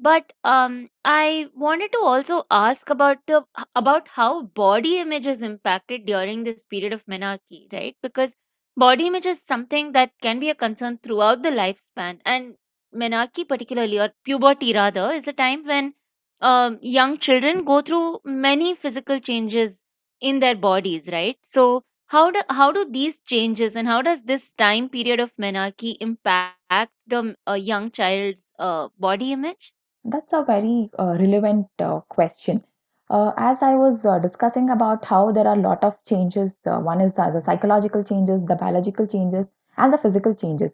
But 0.00 0.32
um, 0.44 0.90
I 1.04 1.48
wanted 1.54 1.92
to 1.92 1.98
also 1.98 2.44
ask 2.50 2.88
about 2.88 3.18
the 3.26 3.44
about 3.74 4.06
how 4.08 4.42
body 4.42 4.98
image 4.98 5.26
is 5.26 5.42
impacted 5.42 6.06
during 6.06 6.44
this 6.44 6.62
period 6.64 6.92
of 6.92 7.04
menarche, 7.06 7.72
right? 7.72 7.96
Because 8.02 8.34
Body 8.76 9.08
image 9.08 9.26
is 9.26 9.42
something 9.48 9.90
that 9.92 10.12
can 10.22 10.38
be 10.38 10.50
a 10.50 10.54
concern 10.54 10.98
throughout 11.02 11.42
the 11.42 11.50
lifespan, 11.50 12.20
and 12.24 12.54
menarche, 12.94 13.48
particularly, 13.48 13.98
or 13.98 14.12
puberty 14.24 14.72
rather, 14.72 15.10
is 15.10 15.26
a 15.26 15.32
time 15.32 15.64
when 15.66 15.94
um, 16.40 16.78
young 16.80 17.18
children 17.18 17.64
go 17.64 17.82
through 17.82 18.20
many 18.24 18.76
physical 18.76 19.18
changes 19.18 19.76
in 20.20 20.38
their 20.38 20.54
bodies, 20.54 21.08
right? 21.12 21.38
So, 21.52 21.82
how 22.06 22.30
do 22.30 22.40
how 22.48 22.70
do 22.70 22.84
these 22.88 23.18
changes 23.26 23.74
and 23.74 23.88
how 23.88 24.02
does 24.02 24.22
this 24.22 24.52
time 24.52 24.88
period 24.88 25.18
of 25.18 25.34
menarche 25.36 25.96
impact 26.00 26.92
the 27.08 27.34
uh, 27.48 27.54
young 27.54 27.90
child's 27.90 28.38
uh, 28.60 28.88
body 28.96 29.32
image? 29.32 29.72
That's 30.04 30.32
a 30.32 30.44
very 30.44 30.90
uh, 30.98 31.16
relevant 31.18 31.68
uh, 31.78 32.00
question. 32.08 32.64
Uh, 33.10 33.32
as 33.36 33.58
I 33.62 33.76
was 33.76 34.04
uh, 34.04 34.18
discussing 34.18 34.70
about 34.70 35.04
how 35.04 35.30
there 35.30 35.46
are 35.46 35.56
a 35.56 35.60
lot 35.60 35.84
of 35.84 35.96
changes, 36.04 36.52
uh, 36.66 36.78
one 36.80 37.00
is 37.00 37.12
uh, 37.16 37.30
the 37.30 37.40
psychological 37.42 38.02
changes, 38.02 38.44
the 38.44 38.56
biological 38.56 39.06
changes, 39.06 39.46
and 39.76 39.92
the 39.92 39.98
physical 39.98 40.34
changes. 40.34 40.72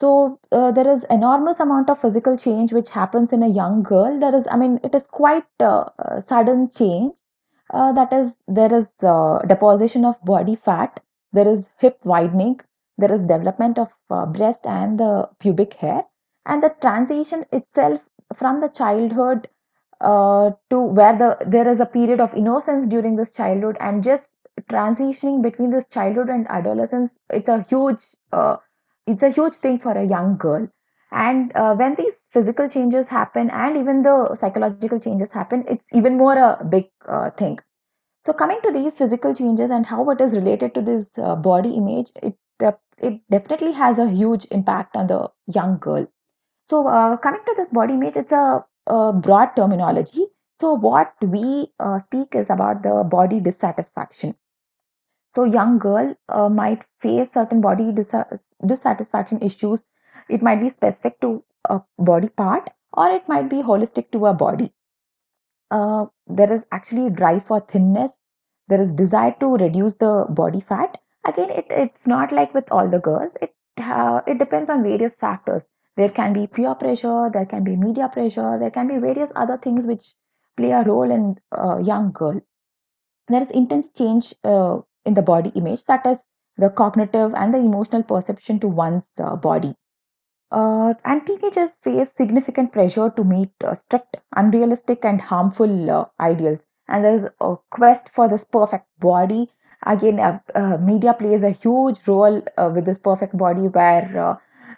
So 0.00 0.40
uh, 0.52 0.72
there 0.72 0.88
is 0.88 1.04
enormous 1.10 1.60
amount 1.60 1.90
of 1.90 2.00
physical 2.00 2.36
change 2.36 2.72
which 2.72 2.90
happens 2.90 3.32
in 3.32 3.42
a 3.42 3.48
young 3.48 3.82
girl. 3.82 4.18
There 4.18 4.34
is, 4.34 4.46
I 4.50 4.56
mean, 4.56 4.80
it 4.84 4.94
is 4.94 5.04
quite 5.10 5.46
uh, 5.60 5.84
a 5.98 6.22
sudden 6.22 6.70
change. 6.70 7.12
Uh, 7.72 7.92
that 7.92 8.12
is, 8.12 8.30
there 8.48 8.72
is 8.72 8.86
uh, 9.02 9.38
deposition 9.40 10.04
of 10.04 10.20
body 10.24 10.56
fat. 10.56 11.00
There 11.32 11.48
is 11.48 11.66
hip 11.78 11.98
widening. 12.04 12.60
There 12.98 13.12
is 13.12 13.22
development 13.22 13.78
of 13.78 13.88
uh, 14.10 14.26
breast 14.26 14.60
and 14.64 14.98
the 15.00 15.28
pubic 15.40 15.74
hair, 15.74 16.04
and 16.46 16.62
the 16.62 16.74
transition 16.80 17.44
itself 17.52 18.00
from 18.36 18.60
the 18.60 18.68
childhood 18.68 19.48
uh, 20.00 20.50
to 20.70 20.80
where 20.80 21.16
the 21.16 21.36
there 21.46 21.68
is 21.70 21.80
a 21.80 21.86
period 21.86 22.20
of 22.20 22.34
innocence 22.34 22.86
during 22.86 23.16
this 23.16 23.30
childhood 23.30 23.76
and 23.80 24.02
just 24.04 24.26
transitioning 24.70 25.42
between 25.42 25.70
this 25.70 25.84
childhood 25.90 26.28
and 26.28 26.46
adolescence. 26.48 27.10
It's 27.30 27.48
a 27.48 27.62
huge 27.62 28.06
uh, 28.32 28.56
it's 29.06 29.22
a 29.22 29.30
huge 29.30 29.56
thing 29.56 29.78
for 29.78 29.92
a 29.92 30.04
young 30.04 30.36
girl 30.36 30.68
and 31.12 31.52
uh, 31.54 31.74
when 31.74 31.94
these 31.96 32.14
physical 32.32 32.68
changes 32.68 33.08
happen 33.08 33.50
and 33.50 33.76
even 33.76 34.02
the 34.02 34.36
psychological 34.40 34.90
changes 34.90 35.20
happen 35.22 35.54
it's 35.58 35.76
even 35.82 36.08
more 36.08 36.26
a 36.28 36.56
big 36.58 36.80
uh, 37.00 37.30
thing 37.30 37.58
so 38.24 38.32
coming 38.32 38.58
to 38.62 38.70
these 38.72 38.96
physical 38.96 39.34
changes 39.34 39.70
and 39.70 39.86
how 39.86 40.08
it 40.10 40.20
is 40.20 40.34
related 40.36 40.74
to 40.74 40.80
this 40.82 41.06
uh, 41.18 41.34
body 41.36 41.70
image 41.74 42.10
it 42.22 42.36
it 42.98 43.20
definitely 43.30 43.72
has 43.72 43.98
a 43.98 44.08
huge 44.08 44.46
impact 44.50 44.96
on 44.96 45.06
the 45.06 45.30
young 45.46 45.78
girl 45.78 46.06
so 46.68 46.86
uh, 46.86 47.16
coming 47.16 47.40
to 47.46 47.54
this 47.56 47.68
body 47.70 47.94
image 47.94 48.16
it's 48.16 48.32
a, 48.32 48.64
a 48.86 49.12
broad 49.12 49.54
terminology 49.56 50.26
so 50.60 50.74
what 50.74 51.14
we 51.22 51.72
uh, 51.80 51.98
speak 52.00 52.34
is 52.34 52.50
about 52.50 52.82
the 52.82 53.02
body 53.18 53.40
dissatisfaction 53.40 54.34
so 55.34 55.44
young 55.44 55.78
girl 55.78 56.14
uh, 56.28 56.48
might 56.48 56.82
face 57.00 57.28
certain 57.34 57.60
body 57.60 57.92
dis- 57.92 58.12
dissatisfaction 58.66 59.42
issues. 59.42 59.82
It 60.28 60.42
might 60.42 60.60
be 60.60 60.70
specific 60.70 61.20
to 61.20 61.44
a 61.68 61.82
body 61.98 62.28
part 62.28 62.70
or 62.94 63.10
it 63.10 63.28
might 63.28 63.48
be 63.50 63.62
holistic 63.62 64.10
to 64.12 64.26
a 64.26 64.34
body. 64.34 64.72
Uh, 65.70 66.06
there 66.26 66.52
is 66.52 66.64
actually 66.72 67.10
drive 67.10 67.44
for 67.46 67.60
thinness. 67.60 68.12
There 68.68 68.80
is 68.80 68.92
desire 68.94 69.34
to 69.40 69.56
reduce 69.56 69.94
the 69.96 70.26
body 70.30 70.60
fat. 70.60 70.98
Again, 71.26 71.50
it, 71.50 71.66
it's 71.70 72.06
not 72.06 72.32
like 72.32 72.54
with 72.54 72.70
all 72.72 72.88
the 72.88 72.98
girls. 73.00 73.32
It 73.42 73.54
uh, 73.78 74.22
it 74.26 74.38
depends 74.38 74.70
on 74.70 74.82
various 74.82 75.14
factors. 75.14 75.64
There 75.96 76.10
can 76.10 76.32
be 76.32 76.46
peer 76.46 76.74
pressure. 76.74 77.30
There 77.32 77.46
can 77.46 77.64
be 77.64 77.76
media 77.76 78.08
pressure. 78.08 78.58
There 78.58 78.70
can 78.70 78.88
be 78.88 78.98
various 78.98 79.30
other 79.36 79.58
things 79.58 79.86
which 79.86 80.14
play 80.56 80.70
a 80.70 80.82
role 80.84 81.10
in 81.10 81.36
a 81.52 81.82
young 81.82 82.12
girl 82.12 82.40
there 83.28 83.42
is 83.42 83.50
intense 83.50 83.88
change 83.90 84.34
uh, 84.44 84.78
in 85.04 85.12
the 85.14 85.22
body 85.22 85.50
image 85.54 85.84
that 85.86 86.06
is 86.06 86.18
the 86.56 86.70
cognitive 86.70 87.34
and 87.34 87.52
the 87.52 87.58
emotional 87.58 88.02
perception 88.02 88.58
to 88.60 88.66
one's 88.68 89.02
uh, 89.18 89.36
body 89.36 89.74
uh, 90.52 90.94
and 91.04 91.26
teenagers 91.26 91.70
face 91.82 92.08
significant 92.16 92.72
pressure 92.72 93.10
to 93.10 93.24
meet 93.24 93.50
uh, 93.64 93.74
strict 93.74 94.16
unrealistic 94.36 95.04
and 95.04 95.20
harmful 95.20 95.90
uh, 95.90 96.04
ideals 96.20 96.60
and 96.88 97.04
there's 97.04 97.26
a 97.40 97.56
quest 97.70 98.08
for 98.14 98.28
this 98.28 98.44
perfect 98.44 98.86
body 99.00 99.50
again 99.86 100.18
uh, 100.20 100.38
uh, 100.54 100.76
media 100.78 101.14
plays 101.14 101.42
a 101.42 101.50
huge 101.50 102.00
role 102.06 102.42
uh, 102.58 102.70
with 102.74 102.84
this 102.86 102.98
perfect 102.98 103.36
body 103.36 103.68
where 103.68 104.08
uh, 104.28 104.36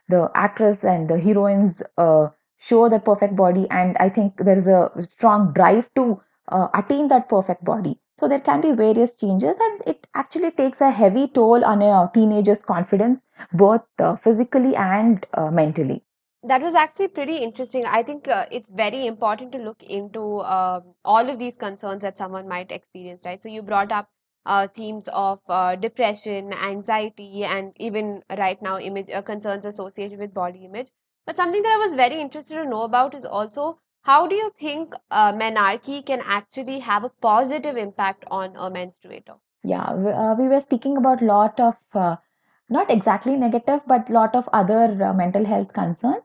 the 0.09 0.31
actress 0.35 0.85
and 0.85 1.09
the 1.09 1.19
heroines 1.19 1.83
uh, 1.99 2.29
show 2.59 2.89
the 2.89 2.99
perfect 2.99 3.37
body 3.37 3.67
and 3.71 3.97
i 3.99 4.09
think 4.09 4.37
there 4.39 4.59
is 4.59 4.67
a 4.67 5.03
strong 5.11 5.53
drive 5.53 5.89
to 5.95 6.21
uh, 6.49 6.69
attain 6.75 7.09
that 7.09 7.29
perfect 7.29 7.65
body 7.65 7.99
so 8.19 8.29
there 8.29 8.41
can 8.49 8.61
be 8.61 8.73
various 8.73 9.15
changes 9.15 9.57
and 9.69 9.83
it 9.87 10.07
actually 10.15 10.51
takes 10.51 10.81
a 10.81 10.91
heavy 10.91 11.27
toll 11.29 11.65
on 11.65 11.83
a 11.83 12.11
teenager's 12.15 12.63
confidence 12.75 13.21
both 13.53 13.83
uh, 13.99 14.17
physically 14.17 14.75
and 14.77 15.27
uh, 15.35 15.51
mentally 15.51 16.03
That 16.43 16.63
was 16.63 16.75
actually 16.75 17.09
pretty 17.09 17.37
interesting. 17.39 17.85
I 17.85 18.03
think 18.03 18.27
uh, 18.29 18.47
it's 18.51 18.69
very 18.71 19.07
important 19.07 19.53
to 19.53 19.59
look 19.59 19.83
into 19.83 20.39
uh, 20.39 20.81
all 21.05 21.29
of 21.29 21.39
these 21.39 21.55
concerns 21.57 22.03
that 22.03 22.17
someone 22.17 22.49
might 22.49 22.71
experience, 22.71 23.23
right? 23.25 23.43
So 23.43 23.49
you 23.49 23.63
brought 23.63 23.93
up 23.93 24.09
uh, 24.47 24.69
themes 24.69 25.09
of 25.13 25.41
uh, 25.51 25.77
depression, 25.77 26.55
anxiety, 26.55 27.45
and 27.45 27.73
even 27.77 28.23
right 28.39 28.63
now 28.63 28.79
image 28.79 29.11
uh, 29.11 29.23
concerns 29.23 29.67
associated 29.67 30.19
with 30.19 30.35
body 30.35 30.65
image. 30.65 30.89
But 31.27 31.37
something 31.37 31.63
that 31.63 31.73
I 31.75 31.87
was 31.87 31.95
very 31.97 32.21
interested 32.21 32.57
to 32.57 32.65
know 32.65 32.83
about 32.83 33.15
is 33.15 33.27
also 33.27 33.81
how 34.03 34.27
do 34.27 34.37
you 34.37 34.53
think 34.59 34.95
uh, 35.11 35.33
menarche 35.33 36.07
can 36.07 36.21
actually 36.25 36.79
have 36.81 37.05
a 37.05 37.11
positive 37.11 37.77
impact 37.77 38.25
on 38.31 38.57
a 38.57 38.71
menstruator? 38.71 39.39
Yeah, 39.65 39.93
we, 39.95 40.11
uh, 40.11 40.35
we 40.35 40.49
were 40.49 40.61
speaking 40.61 40.97
about 40.97 41.23
lot 41.23 41.61
of 41.61 41.77
uh, 41.95 42.17
not 42.69 42.91
exactly 42.91 43.37
negative, 43.37 43.81
but 43.87 44.11
lot 44.11 44.35
of 44.35 44.49
other 44.53 45.03
uh, 45.05 45.13
mental 45.13 45.45
health 45.45 45.73
concerns. 45.73 46.25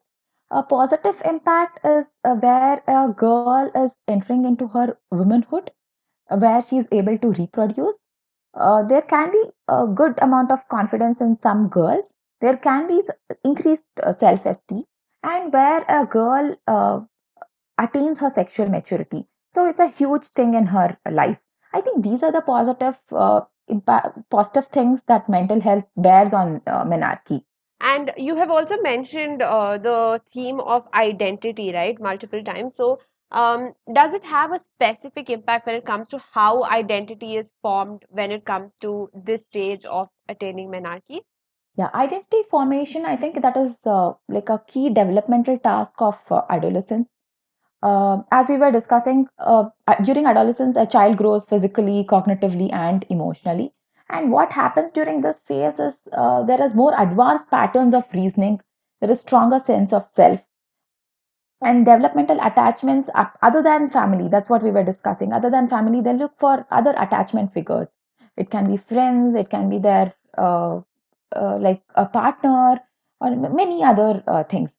A 0.52 0.64
positive 0.64 1.22
impact 1.26 1.80
is 1.86 2.06
uh, 2.24 2.36
where 2.36 2.84
a 2.88 3.10
girl 3.10 3.62
is 3.66 3.84
entering 3.98 4.36
into 4.36 4.58
her 4.60 4.88
womanhood, 5.00 5.72
where 6.30 6.62
she 6.62 6.78
is 6.78 6.88
able 6.92 7.18
to 7.18 7.32
reproduce. 7.34 7.98
Uh, 8.54 8.84
there 8.84 9.02
can 9.02 9.32
be 9.32 9.44
a 9.68 9.88
good 9.88 10.18
amount 10.22 10.52
of 10.52 10.68
confidence 10.70 11.22
in 11.22 11.38
some 11.40 11.68
girls. 11.70 12.06
There 12.42 12.58
can 12.58 12.88
be 12.88 13.02
increased 13.44 13.84
uh, 14.02 14.14
self-esteem, 14.14 14.84
and 15.24 15.54
where 15.54 15.86
a 15.88 16.06
girl 16.06 16.56
uh, 16.68 17.02
attains 17.78 18.20
her 18.20 18.30
sexual 18.30 18.70
maturity. 18.70 19.28
So 19.54 19.68
it's 19.68 19.80
a 19.80 19.88
huge 19.88 20.28
thing 20.28 20.54
in 20.54 20.66
her 20.68 20.98
life. 21.10 21.38
I 21.74 21.82
think 21.82 22.04
these 22.04 22.24
are 22.24 22.32
the 22.32 22.42
positive, 22.42 22.98
uh, 23.12 23.42
impact, 23.68 24.18
positive 24.30 24.68
things 24.68 25.02
that 25.08 25.30
mental 25.30 25.60
health 25.62 25.86
bears 25.98 26.34
on 26.34 26.62
uh, 26.68 26.84
menarche. 26.86 27.44
And 27.80 28.14
you 28.18 28.36
have 28.36 28.50
also 28.52 28.78
mentioned 28.82 29.42
uh, 29.42 29.78
the 29.78 30.22
theme 30.34 30.60
of 30.60 30.88
identity, 30.94 31.74
right, 31.74 32.00
multiple 32.00 32.44
times. 32.44 32.76
So, 32.76 33.00
um, 33.32 33.74
does 33.94 34.14
it 34.14 34.24
have 34.24 34.52
a 34.52 34.62
specific 34.76 35.30
impact 35.30 35.66
when 35.68 35.76
it 35.76 35.86
comes 35.86 36.08
to 36.10 36.20
how 36.34 36.64
identity 36.66 37.38
is 37.38 37.48
formed 37.62 38.04
when 38.10 38.32
it 38.32 38.46
comes 38.46 38.72
to 38.82 39.10
this 39.14 39.42
stage 39.42 39.86
of 39.86 40.10
attaining 40.30 40.70
menarche? 40.70 41.22
Yeah, 41.76 41.90
identity 41.94 42.44
formation, 42.50 43.06
I 43.06 43.16
think 43.18 43.42
that 43.42 43.58
is 43.58 43.76
uh, 43.86 44.14
like 44.28 44.50
a 44.50 44.62
key 44.68 44.90
developmental 44.90 45.58
task 45.60 45.92
of 46.00 46.18
uh, 46.30 46.42
adolescence. 46.50 47.08
Uh, 47.84 48.22
as 48.32 48.50
we 48.50 48.58
were 48.58 48.72
discussing, 48.72 49.28
uh, 49.40 49.70
uh, 49.88 49.96
during 50.04 50.26
adolescence, 50.26 50.76
a 50.78 50.86
child 50.86 51.18
grows 51.18 51.46
physically, 51.46 52.04
cognitively, 52.10 52.72
and 52.74 53.06
emotionally. 53.10 53.74
And 54.10 54.32
what 54.32 54.52
happens 54.52 54.92
during 54.92 55.22
this 55.22 55.40
phase 55.48 55.80
is 55.80 55.96
uh, 56.14 56.44
there 56.44 56.64
is 56.64 56.74
more 56.76 56.94
advanced 57.00 57.50
patterns 57.50 57.94
of 57.94 58.06
reasoning, 58.14 58.60
there 59.00 59.12
is 59.12 59.20
stronger 59.22 59.60
sense 59.60 59.94
of 59.94 60.08
self, 60.16 60.42
and 61.62 61.86
developmental 61.86 62.40
attachments 62.42 63.10
other 63.42 63.62
than 63.62 63.90
family. 63.90 64.30
That's 64.30 64.50
what 64.50 64.64
we 64.64 64.72
were 64.72 64.84
discussing. 64.84 65.34
Other 65.34 65.50
than 65.50 65.70
family, 65.70 66.02
they 66.02 66.14
look 66.14 66.34
for 66.40 66.66
other 66.72 66.94
attachment 66.98 67.54
figures. 67.54 67.88
It 68.38 68.50
can 68.50 68.68
be 68.68 68.78
friends, 68.78 69.36
it 69.36 69.50
can 69.50 69.70
be 69.70 69.78
their 69.78 70.14
uh, 70.38 70.82
uh, 71.36 71.58
like 71.60 71.82
a 71.96 72.06
partner, 72.06 72.82
or 73.20 73.36
many 73.36 73.84
other 73.84 74.24
uh, 74.28 74.44
things. 74.44 74.70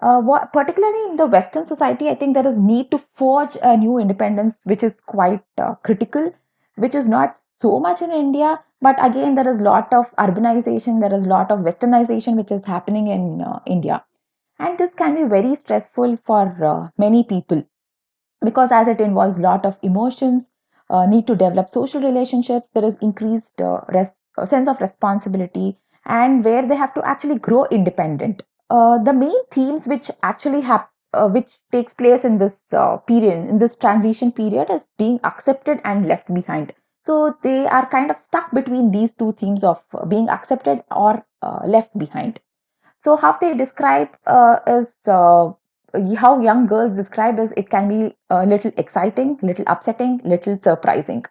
Uh, 0.00 0.20
what, 0.20 0.52
particularly 0.52 1.10
in 1.10 1.16
the 1.16 1.26
Western 1.26 1.66
society, 1.66 2.08
I 2.08 2.14
think 2.14 2.34
there 2.34 2.46
is 2.46 2.58
need 2.58 2.90
to 2.90 2.98
forge 3.16 3.56
a 3.62 3.76
new 3.76 3.98
independence, 3.98 4.54
which 4.64 4.82
is 4.82 4.94
quite 5.06 5.42
uh, 5.58 5.74
critical, 5.84 6.32
which 6.76 6.94
is 6.94 7.08
not 7.08 7.40
so 7.60 7.78
much 7.78 8.02
in 8.02 8.10
India. 8.10 8.58
But 8.80 8.96
again, 9.04 9.36
there 9.36 9.46
is 9.46 9.60
lot 9.60 9.92
of 9.92 10.10
urbanization, 10.16 11.00
there 11.00 11.14
is 11.16 11.24
lot 11.24 11.52
of 11.52 11.60
westernization, 11.60 12.36
which 12.36 12.50
is 12.50 12.64
happening 12.64 13.08
in 13.08 13.42
uh, 13.42 13.60
India, 13.66 14.02
and 14.62 14.78
this 14.78 14.94
can 14.94 15.14
be 15.14 15.24
very 15.24 15.54
stressful 15.56 16.18
for 16.24 16.42
uh, 16.64 16.88
many 16.96 17.24
people 17.24 17.62
because 18.44 18.70
as 18.72 18.88
it 18.88 19.00
involves 19.00 19.38
lot 19.38 19.64
of 19.64 19.76
emotions, 19.82 20.46
uh, 20.90 21.06
need 21.06 21.26
to 21.26 21.34
develop 21.36 21.72
social 21.72 22.00
relationships. 22.02 22.68
There 22.74 22.84
is 22.84 22.96
increased 23.00 23.60
uh, 23.60 23.80
res- 23.88 24.12
uh, 24.38 24.46
sense 24.46 24.68
of 24.68 24.80
responsibility, 24.80 25.78
and 26.04 26.44
where 26.44 26.66
they 26.66 26.76
have 26.76 26.94
to 26.94 27.04
actually 27.06 27.38
grow 27.38 27.64
independent 27.66 28.42
uh, 28.70 28.98
the 28.98 29.12
main 29.12 29.44
themes 29.50 29.86
which 29.86 30.10
actually 30.22 30.60
have 30.60 30.86
uh, 31.14 31.28
which 31.28 31.58
takes 31.72 31.94
place 31.94 32.24
in 32.24 32.38
this 32.38 32.54
period 33.06 33.48
in 33.50 33.58
this 33.58 33.74
transition 33.76 34.32
period 34.32 34.70
is 34.70 34.80
being 34.98 35.20
accepted 35.24 35.80
and 35.84 36.06
left 36.06 36.32
behind 36.32 36.72
so 37.04 37.34
they 37.42 37.66
are 37.66 37.86
kind 37.90 38.10
of 38.10 38.18
stuck 38.20 38.50
between 38.52 38.90
these 38.90 39.12
two 39.14 39.32
themes 39.34 39.62
of 39.64 39.80
being 40.08 40.28
accepted 40.28 40.82
or 40.90 41.24
left 41.66 41.96
behind 41.98 42.40
so 43.04 43.16
how 43.16 43.32
they 43.40 43.54
describe 43.54 44.08
uh, 44.26 44.56
is 44.66 44.88
uh, 45.06 45.50
how 46.16 46.40
young 46.40 46.66
girls 46.66 46.96
describe 46.96 47.38
is 47.38 47.52
it 47.56 47.70
can 47.70 47.88
be 47.88 48.14
a 48.30 48.46
little 48.46 48.72
exciting 48.76 49.38
little 49.42 49.64
upsetting 49.66 50.20
little 50.24 50.58
surprising 50.62 51.24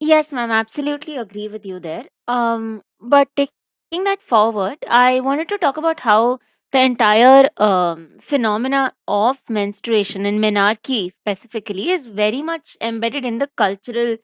Yes, 0.00 0.30
ma'am, 0.32 0.50
absolutely 0.50 1.16
agree 1.16 1.48
with 1.48 1.64
you 1.64 1.80
there. 1.80 2.06
Um, 2.28 2.82
but 3.00 3.28
taking 3.36 4.04
that 4.04 4.20
forward, 4.22 4.78
I 4.88 5.20
wanted 5.20 5.48
to 5.48 5.58
talk 5.58 5.76
about 5.76 6.00
how 6.00 6.38
the 6.72 6.80
entire 6.80 7.48
um, 7.56 8.18
phenomena 8.20 8.94
of 9.08 9.38
menstruation 9.48 10.26
and 10.26 10.40
menarche 10.40 11.12
specifically 11.20 11.90
is 11.90 12.06
very 12.06 12.42
much 12.42 12.76
embedded 12.80 13.24
in 13.24 13.38
the 13.38 13.48
cultural, 13.56 14.16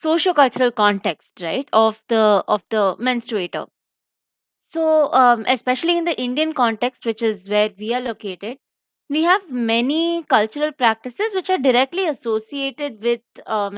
socio-cultural 0.00 0.72
context, 0.72 1.40
right, 1.42 1.68
of 1.72 2.00
the 2.08 2.44
of 2.48 2.62
the 2.70 2.96
menstruator. 2.98 3.68
So, 4.68 5.12
um, 5.12 5.44
especially 5.48 5.96
in 5.98 6.04
the 6.04 6.18
Indian 6.20 6.52
context, 6.52 7.04
which 7.04 7.22
is 7.22 7.48
where 7.48 7.70
we 7.78 7.92
are 7.94 8.00
located, 8.00 8.58
we 9.08 9.22
have 9.24 9.50
many 9.50 10.24
cultural 10.24 10.72
practices 10.72 11.34
which 11.34 11.50
are 11.50 11.58
directly 11.58 12.06
associated 12.06 13.02
with 13.02 13.22
uh. 13.46 13.70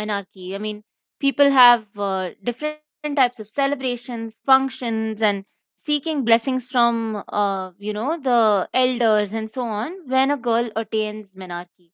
I 0.55 0.59
mean, 0.59 0.83
people 1.21 1.51
have 1.51 1.87
uh, 1.97 2.31
different 2.43 2.81
types 3.17 3.39
of 3.41 3.49
celebrations, 3.55 4.35
functions, 4.45 5.23
and 5.23 5.45
seeking 5.87 6.25
blessings 6.25 6.65
from, 6.65 7.23
uh, 7.29 7.71
you 7.79 7.93
know, 7.93 8.19
the 8.21 8.69
elders 8.75 9.33
and 9.33 9.51
so 9.51 9.63
on 9.63 9.93
when 10.09 10.31
a 10.31 10.37
girl 10.37 10.71
attains 10.77 11.29
menarche. 11.37 11.91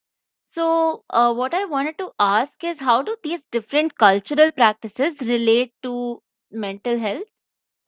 So, 0.52 1.04
uh, 1.10 1.34
what 1.34 1.54
I 1.54 1.66
wanted 1.66 1.98
to 1.98 2.12
ask 2.18 2.64
is 2.64 2.80
how 2.80 3.02
do 3.02 3.16
these 3.22 3.42
different 3.52 3.96
cultural 3.98 4.50
practices 4.52 5.20
relate 5.20 5.74
to 5.84 6.22
mental 6.50 6.98
health? 6.98 7.28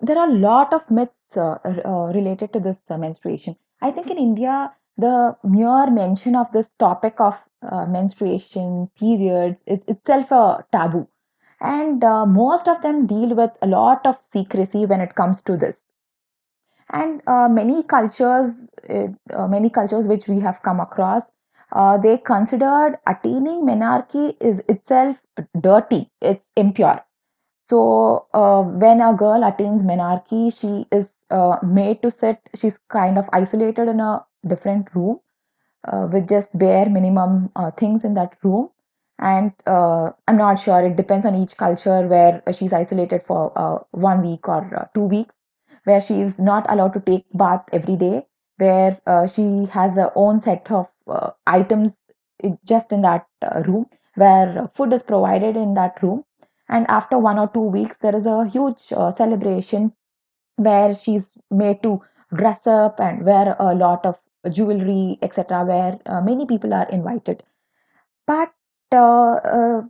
There 0.00 0.18
are 0.18 0.28
a 0.28 0.34
lot 0.34 0.72
of 0.72 0.90
myths 0.90 1.36
uh, 1.36 1.56
uh, 1.64 2.12
related 2.14 2.52
to 2.52 2.60
this 2.60 2.80
uh, 2.88 2.96
menstruation. 2.96 3.56
I 3.82 3.90
think 3.90 4.10
in 4.10 4.18
India, 4.18 4.72
the 4.96 5.36
mere 5.44 5.90
mention 5.90 6.36
of 6.36 6.50
this 6.52 6.68
topic 6.78 7.20
of 7.20 7.34
uh, 7.62 7.86
menstruation, 7.86 8.90
periods, 8.98 9.58
is 9.66 9.80
itself 9.88 10.30
a 10.30 10.64
taboo. 10.72 11.08
And 11.60 12.02
uh, 12.04 12.26
most 12.26 12.68
of 12.68 12.82
them 12.82 13.06
deal 13.06 13.34
with 13.34 13.50
a 13.62 13.66
lot 13.66 14.06
of 14.06 14.16
secrecy 14.32 14.86
when 14.86 15.00
it 15.00 15.14
comes 15.16 15.40
to 15.42 15.56
this. 15.56 15.76
And 16.90 17.20
uh, 17.26 17.48
many 17.48 17.82
cultures, 17.82 18.54
uh, 18.88 19.46
many 19.46 19.68
cultures 19.68 20.06
which 20.06 20.26
we 20.28 20.40
have 20.40 20.62
come 20.62 20.80
across, 20.80 21.24
uh, 21.72 21.98
they 21.98 22.16
considered 22.18 22.98
attaining 23.06 23.66
menarche 23.66 24.36
is 24.40 24.62
itself 24.68 25.16
dirty, 25.60 26.10
it's 26.22 26.44
impure 26.56 27.04
so 27.70 28.26
uh, 28.34 28.62
when 28.62 29.00
a 29.00 29.14
girl 29.14 29.44
attains 29.44 29.82
menarche, 29.82 30.52
she 30.58 30.86
is 30.92 31.10
uh, 31.30 31.56
made 31.62 32.02
to 32.02 32.10
sit. 32.10 32.38
She's 32.56 32.78
kind 32.88 33.18
of 33.18 33.26
isolated 33.32 33.88
in 33.88 34.00
a 34.00 34.24
different 34.46 34.94
room 34.94 35.20
uh, 35.88 36.08
with 36.12 36.28
just 36.28 36.56
bare 36.58 36.88
minimum 36.88 37.50
uh, 37.56 37.70
things 37.72 38.04
in 38.04 38.14
that 38.14 38.36
room. 38.42 38.70
And 39.18 39.52
uh, 39.66 40.10
I'm 40.28 40.38
not 40.38 40.56
sure. 40.60 40.82
It 40.82 40.96
depends 40.96 41.26
on 41.26 41.34
each 41.34 41.56
culture 41.56 42.06
where 42.06 42.42
she's 42.54 42.72
isolated 42.72 43.22
for 43.26 43.52
uh, 43.56 43.78
one 43.92 44.22
week 44.22 44.48
or 44.48 44.90
two 44.94 45.02
weeks, 45.02 45.34
where 45.84 46.00
she 46.00 46.20
is 46.20 46.38
not 46.38 46.66
allowed 46.70 46.94
to 46.94 47.00
take 47.00 47.26
bath 47.34 47.64
every 47.72 47.96
day, 47.96 48.26
where 48.58 48.98
she 49.34 49.66
has 49.72 49.94
her 49.94 50.12
own 50.16 50.42
set 50.42 50.70
of 50.70 50.88
items 51.46 51.92
just 52.64 52.92
in 52.92 53.02
that 53.02 53.26
room, 53.66 53.86
where 54.14 54.70
food 54.76 54.92
is 54.92 55.02
provided 55.02 55.56
in 55.56 55.74
that 55.74 56.02
room 56.02 56.24
and 56.68 56.86
after 56.88 57.18
one 57.18 57.38
or 57.38 57.48
two 57.48 57.60
weeks 57.78 57.96
there 58.00 58.16
is 58.16 58.26
a 58.26 58.46
huge 58.48 58.92
uh, 58.92 59.10
celebration 59.12 59.92
where 60.56 60.94
she's 60.94 61.30
made 61.50 61.82
to 61.82 62.00
dress 62.34 62.66
up 62.66 63.00
and 63.00 63.24
wear 63.24 63.56
a 63.58 63.74
lot 63.74 64.04
of 64.06 64.16
jewelry 64.52 65.18
etc 65.22 65.64
where 65.64 65.98
uh, 66.06 66.20
many 66.20 66.46
people 66.46 66.74
are 66.74 66.88
invited. 66.90 67.42
But 68.26 68.52
uh, 68.92 69.34
uh, 69.34 69.82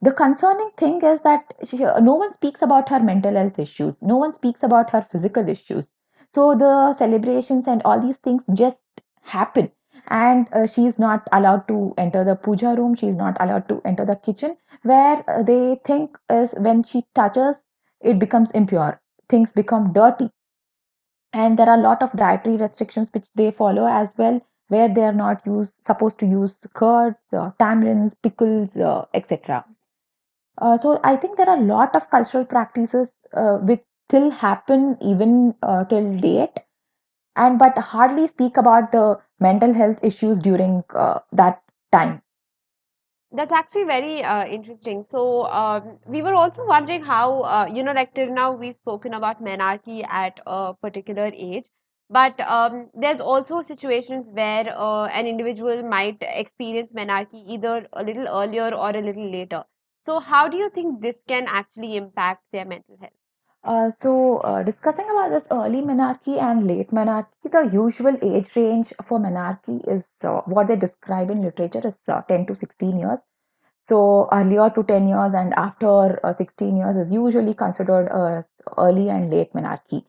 the 0.00 0.12
concerning 0.12 0.70
thing 0.78 1.02
is 1.04 1.20
that 1.22 1.54
she, 1.64 1.84
uh, 1.84 2.00
no 2.00 2.14
one 2.14 2.34
speaks 2.34 2.62
about 2.62 2.88
her 2.88 3.00
mental 3.00 3.34
health 3.34 3.58
issues. 3.58 3.96
No 4.00 4.16
one 4.16 4.34
speaks 4.36 4.62
about 4.62 4.90
her 4.90 5.06
physical 5.12 5.48
issues. 5.48 5.86
So 6.34 6.54
the 6.56 6.94
celebrations 6.98 7.64
and 7.66 7.82
all 7.84 8.00
these 8.00 8.16
things 8.24 8.42
just 8.54 8.78
happen 9.22 9.70
and 10.10 10.48
uh, 10.52 10.66
she 10.66 10.86
is 10.86 10.98
not 10.98 11.26
allowed 11.32 11.66
to 11.68 11.94
enter 11.98 12.24
the 12.24 12.36
puja 12.36 12.74
room. 12.76 12.94
She 12.94 13.08
is 13.08 13.16
not 13.16 13.36
allowed 13.40 13.68
to 13.68 13.80
enter 13.84 14.04
the 14.04 14.16
kitchen 14.16 14.56
where 14.82 15.24
uh, 15.30 15.42
they 15.42 15.80
think 15.84 16.18
is 16.30 16.50
when 16.58 16.82
she 16.84 17.06
touches 17.14 17.56
it 18.00 18.18
becomes 18.18 18.50
impure. 18.52 19.00
Things 19.28 19.52
become 19.52 19.92
dirty. 19.92 20.30
And 21.32 21.58
there 21.58 21.68
are 21.68 21.76
a 21.78 21.82
lot 21.82 22.02
of 22.04 22.12
dietary 22.12 22.56
restrictions 22.56 23.10
which 23.12 23.26
they 23.34 23.50
follow 23.50 23.84
as 23.86 24.16
well 24.16 24.40
where 24.68 24.88
they 24.88 25.02
are 25.04 25.12
not 25.12 25.44
used 25.44 25.72
supposed 25.84 26.20
to 26.20 26.26
use 26.26 26.56
curds 26.72 27.18
uh, 27.32 27.50
tamarinds 27.58 28.14
pickles 28.22 28.76
uh, 28.76 29.06
etc 29.12 29.64
uh, 30.58 30.76
so 30.78 31.00
i 31.04 31.16
think 31.16 31.36
there 31.36 31.48
are 31.48 31.58
a 31.58 31.66
lot 31.70 31.94
of 31.96 32.08
cultural 32.10 32.44
practices 32.44 33.08
uh, 33.34 33.56
which 33.70 33.82
still 34.08 34.30
happen 34.30 34.96
even 35.00 35.54
uh, 35.62 35.84
till 35.84 36.18
date. 36.20 36.58
And 37.36 37.58
but 37.58 37.78
hardly 37.78 38.28
speak 38.28 38.56
about 38.56 38.92
the 38.92 39.20
mental 39.40 39.72
health 39.74 39.98
issues 40.02 40.40
during 40.40 40.84
uh, 40.94 41.20
that 41.32 41.62
time. 41.92 42.22
That's 43.32 43.52
actually 43.52 43.84
very 43.84 44.22
uh, 44.24 44.44
interesting. 44.46 45.04
So, 45.10 45.44
um, 45.46 45.98
we 46.06 46.22
were 46.22 46.34
also 46.34 46.64
wondering 46.66 47.02
how, 47.04 47.42
uh, 47.42 47.66
you 47.72 47.82
know, 47.82 47.92
like 47.92 48.14
till 48.14 48.28
now 48.32 48.52
we've 48.52 48.76
spoken 48.76 49.14
about 49.14 49.42
menarche 49.42 50.04
at 50.08 50.40
a 50.46 50.74
particular 50.74 51.30
age, 51.34 51.64
but 52.08 52.38
um, 52.40 52.90
there's 52.94 53.20
also 53.20 53.62
situations 53.62 54.26
where 54.32 54.72
uh, 54.76 55.06
an 55.06 55.26
individual 55.26 55.82
might 55.82 56.18
experience 56.22 56.92
menarche 56.92 57.34
either 57.48 57.86
a 57.92 58.02
little 58.04 58.28
earlier 58.28 58.74
or 58.74 58.90
a 58.90 59.00
little 59.02 59.30
later. 59.30 59.64
So, 60.06 60.20
how 60.20 60.48
do 60.48 60.56
you 60.56 60.70
think 60.70 61.00
this 61.00 61.16
can 61.28 61.46
actually 61.48 61.96
impact 61.96 62.44
their 62.52 62.64
mental 62.64 62.96
health? 63.00 63.19
Uh, 63.64 63.90
so, 64.02 64.38
uh, 64.38 64.62
discussing 64.62 65.08
about 65.10 65.30
this 65.30 65.44
early 65.50 65.80
menarche 65.82 66.38
and 66.40 66.66
late 66.66 66.90
menarche, 66.90 67.28
the 67.44 67.62
usual 67.72 68.16
age 68.22 68.54
range 68.56 68.92
for 69.06 69.18
menarche 69.18 69.80
is 69.88 70.04
uh, 70.24 70.40
what 70.46 70.68
they 70.68 70.76
describe 70.76 71.30
in 71.30 71.42
literature 71.42 71.86
is 71.86 71.94
uh, 72.08 72.20
10 72.22 72.46
to 72.46 72.54
16 72.54 72.98
years. 72.98 73.20
So, 73.88 74.28
earlier 74.32 74.70
to 74.70 74.82
10 74.84 75.08
years 75.08 75.34
and 75.34 75.54
after 75.54 76.20
uh, 76.24 76.32
16 76.34 76.76
years 76.76 76.96
is 76.96 77.10
usually 77.10 77.54
considered 77.54 78.08
uh, 78.10 78.42
early 78.78 79.08
and 79.10 79.30
late 79.30 79.52
menarche. 79.54 80.04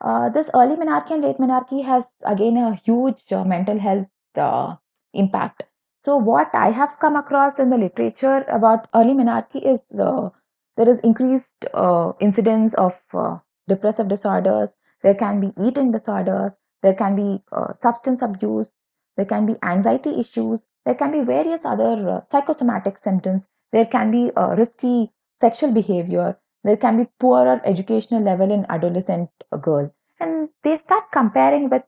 Uh, 0.00 0.28
this 0.30 0.48
early 0.54 0.76
menarche 0.76 1.10
and 1.12 1.22
late 1.22 1.38
menarche 1.38 1.84
has 1.84 2.04
again 2.24 2.56
a 2.56 2.74
huge 2.74 3.32
uh, 3.32 3.44
mental 3.44 3.78
health 3.78 4.08
uh, 4.36 4.76
impact. 5.14 5.62
So, 6.04 6.16
what 6.16 6.50
I 6.54 6.70
have 6.70 6.98
come 7.00 7.16
across 7.16 7.58
in 7.60 7.70
the 7.70 7.78
literature 7.78 8.44
about 8.48 8.88
early 8.94 9.14
menarche 9.14 9.62
is 9.62 9.80
uh, 9.98 10.30
there 10.78 10.88
is 10.88 11.00
increased 11.00 11.44
uh, 11.74 12.12
incidence 12.20 12.72
of 12.74 12.94
uh, 13.12 13.36
depressive 13.68 14.08
disorders, 14.08 14.68
there 15.02 15.14
can 15.14 15.40
be 15.40 15.52
eating 15.60 15.90
disorders, 15.90 16.52
there 16.82 16.94
can 16.94 17.16
be 17.16 17.42
uh, 17.50 17.72
substance 17.82 18.22
abuse, 18.22 18.68
there 19.16 19.26
can 19.26 19.44
be 19.44 19.56
anxiety 19.64 20.20
issues, 20.20 20.60
there 20.86 20.94
can 20.94 21.10
be 21.10 21.20
various 21.20 21.60
other 21.64 22.08
uh, 22.08 22.20
psychosomatic 22.30 22.96
symptoms, 23.02 23.42
there 23.72 23.86
can 23.86 24.12
be 24.12 24.30
uh, 24.36 24.54
risky 24.56 25.10
sexual 25.40 25.72
behavior, 25.72 26.38
there 26.62 26.76
can 26.76 26.96
be 26.96 27.08
poorer 27.18 27.60
educational 27.64 28.22
level 28.22 28.52
in 28.52 28.64
adolescent 28.68 29.28
girl. 29.60 29.92
And 30.20 30.48
they 30.62 30.78
start 30.78 31.04
comparing 31.12 31.70
with 31.70 31.82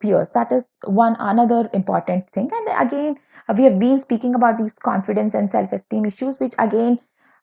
peers. 0.00 0.28
That 0.34 0.52
is 0.52 0.64
one 0.84 1.16
another 1.18 1.68
important 1.72 2.30
thing. 2.30 2.50
And 2.52 2.88
again 2.88 3.16
uh, 3.48 3.54
we 3.56 3.64
have 3.64 3.78
been 3.78 4.00
speaking 4.00 4.34
about 4.34 4.58
these 4.58 4.72
confidence 4.82 5.34
and 5.34 5.50
self-esteem 5.50 6.04
issues 6.04 6.38
which 6.38 6.54
again 6.58 6.98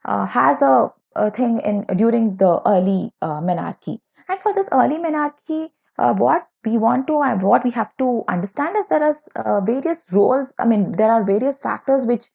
uh, 0.06 0.26
has 0.26 0.62
a, 0.62 0.92
a 1.16 1.32
thing 1.32 1.60
in 1.60 1.86
during 1.98 2.36
the 2.38 2.62
early 2.66 3.12
uh, 3.22 3.40
menarche. 3.42 4.00
And 4.28 4.40
for 4.42 4.54
this 4.54 4.68
early 4.72 4.98
menarche 4.98 5.70
uh, 5.98 6.14
what 6.14 6.48
we 6.66 6.78
want 6.78 7.08
to 7.08 7.22
and 7.22 7.42
what 7.42 7.64
we 7.64 7.72
have 7.72 7.96
to 7.98 8.24
understand 8.28 8.76
is 8.78 8.86
there 8.90 9.04
are 9.04 9.18
uh, 9.36 9.62
various 9.62 10.00
roles 10.12 10.48
i 10.60 10.66
mean 10.66 10.92
there 10.94 11.12
are 11.12 11.24
various 11.24 11.58
factors 11.58 12.06
which 12.06 12.28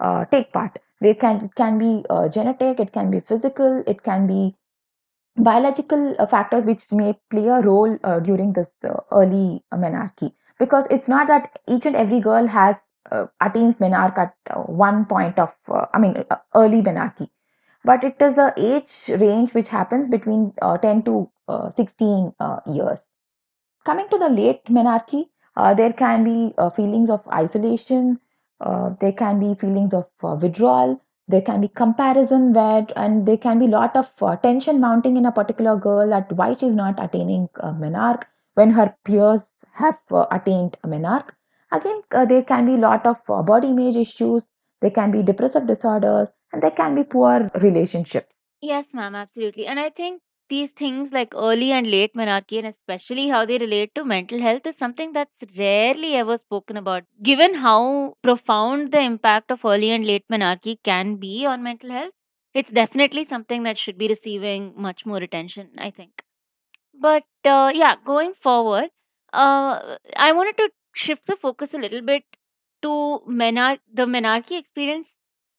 uh, 0.00 0.24
take 0.26 0.52
part. 0.52 0.78
They 1.00 1.14
can 1.14 1.44
it 1.44 1.54
can 1.54 1.78
be 1.78 2.04
uh, 2.10 2.28
genetic 2.28 2.80
it 2.80 2.92
can 2.92 3.10
be 3.10 3.20
physical 3.20 3.82
it 3.86 4.02
can 4.02 4.26
be 4.26 4.56
biological 5.36 6.14
factors 6.30 6.66
which 6.66 6.84
may 6.90 7.18
play 7.30 7.46
a 7.48 7.60
role 7.60 7.96
during 8.22 8.52
this 8.52 8.68
early 9.10 9.64
menarche. 9.72 10.32
Because 10.58 10.86
it's 10.90 11.08
not 11.08 11.28
that 11.28 11.58
each 11.68 11.86
and 11.86 11.96
every 11.96 12.20
girl 12.20 12.46
has 12.46 12.76
uh, 13.10 13.26
attains 13.40 13.76
menarche 13.78 14.18
at 14.18 14.34
uh, 14.50 14.60
one 14.86 15.04
point 15.06 15.38
of 15.38 15.54
uh, 15.68 15.86
i 15.94 15.98
mean 15.98 16.14
uh, 16.30 16.36
early 16.54 16.82
menarche 16.82 17.28
but 17.84 18.04
it 18.04 18.16
is 18.28 18.38
a 18.38 18.52
age 18.56 18.94
range 19.26 19.54
which 19.54 19.68
happens 19.68 20.08
between 20.08 20.52
uh, 20.62 20.76
10 20.78 21.02
to 21.02 21.30
uh, 21.48 21.70
16 21.72 22.32
uh, 22.40 22.60
years 22.66 22.98
Coming 23.84 24.08
to 24.08 24.18
the 24.18 24.28
late 24.28 24.64
menarche, 24.64 25.28
uh, 25.56 25.72
there 25.72 25.92
can 25.92 26.24
be 26.24 26.52
uh, 26.58 26.68
feelings 26.70 27.08
of 27.10 27.26
isolation, 27.28 28.18
uh, 28.60 28.90
there 29.00 29.12
can 29.12 29.38
be 29.38 29.54
feelings 29.54 29.94
of 29.94 30.08
uh, 30.24 30.34
withdrawal, 30.34 31.00
there 31.28 31.42
can 31.42 31.60
be 31.60 31.68
comparison 31.68 32.52
where, 32.52 32.84
and 32.96 33.24
there 33.24 33.36
can 33.36 33.60
be 33.60 33.68
lot 33.68 33.94
of 33.94 34.10
uh, 34.20 34.34
tension 34.36 34.80
mounting 34.80 35.16
in 35.16 35.26
a 35.26 35.30
particular 35.32 35.76
girl 35.76 36.08
that 36.08 36.32
why 36.32 36.54
she's 36.54 36.74
not 36.74 37.02
attaining 37.02 37.48
a 37.60 37.68
menarche 37.72 38.24
when 38.54 38.70
her 38.72 38.96
peers 39.04 39.42
have 39.74 39.98
uh, 40.10 40.26
attained 40.32 40.76
a 40.82 40.88
menarche. 40.88 41.30
Again, 41.72 42.02
uh, 42.12 42.24
there 42.24 42.44
can 42.44 42.66
be 42.66 42.74
a 42.74 42.78
lot 42.78 43.04
of 43.04 43.18
uh, 43.28 43.42
body 43.42 43.68
image 43.70 43.96
issues, 43.96 44.44
there 44.80 44.92
can 44.92 45.10
be 45.10 45.24
depressive 45.24 45.66
disorders, 45.66 46.28
and 46.52 46.62
there 46.62 46.70
can 46.70 46.94
be 46.94 47.02
poor 47.02 47.50
relationships. 47.56 48.32
Yes, 48.60 48.86
ma'am, 48.92 49.14
absolutely. 49.14 49.66
And 49.66 49.78
I 49.80 49.90
think 49.90 50.22
these 50.48 50.70
things 50.72 51.12
like 51.12 51.34
early 51.34 51.72
and 51.72 51.90
late 51.90 52.14
menarche, 52.14 52.58
and 52.58 52.66
especially 52.66 53.28
how 53.28 53.44
they 53.44 53.58
relate 53.58 53.94
to 53.96 54.04
mental 54.04 54.40
health, 54.40 54.66
is 54.66 54.76
something 54.76 55.12
that's 55.12 55.42
rarely 55.56 56.14
ever 56.14 56.38
spoken 56.38 56.76
about. 56.76 57.04
Given 57.22 57.54
how 57.54 58.16
profound 58.22 58.92
the 58.92 59.00
impact 59.00 59.50
of 59.50 59.64
early 59.64 59.90
and 59.90 60.06
late 60.06 60.24
menarche 60.30 60.78
can 60.84 61.16
be 61.16 61.44
on 61.46 61.62
mental 61.62 61.90
health, 61.90 62.14
it's 62.54 62.70
definitely 62.70 63.24
something 63.26 63.62
that 63.64 63.78
should 63.78 63.98
be 63.98 64.08
receiving 64.08 64.74
much 64.76 65.06
more 65.06 65.18
attention, 65.18 65.70
I 65.78 65.90
think. 65.90 66.22
But 66.94 67.24
uh, 67.44 67.70
yeah, 67.74 67.96
going 68.04 68.34
forward, 68.34 68.90
uh, 69.32 69.96
I 70.16 70.32
wanted 70.32 70.56
to 70.56 70.70
shift 70.94 71.26
the 71.26 71.36
focus 71.36 71.74
a 71.74 71.78
little 71.78 72.02
bit 72.02 72.24
to 72.82 72.90
menar- 73.28 73.80
the 73.92 74.06
menarche 74.06 74.52
experience 74.58 75.08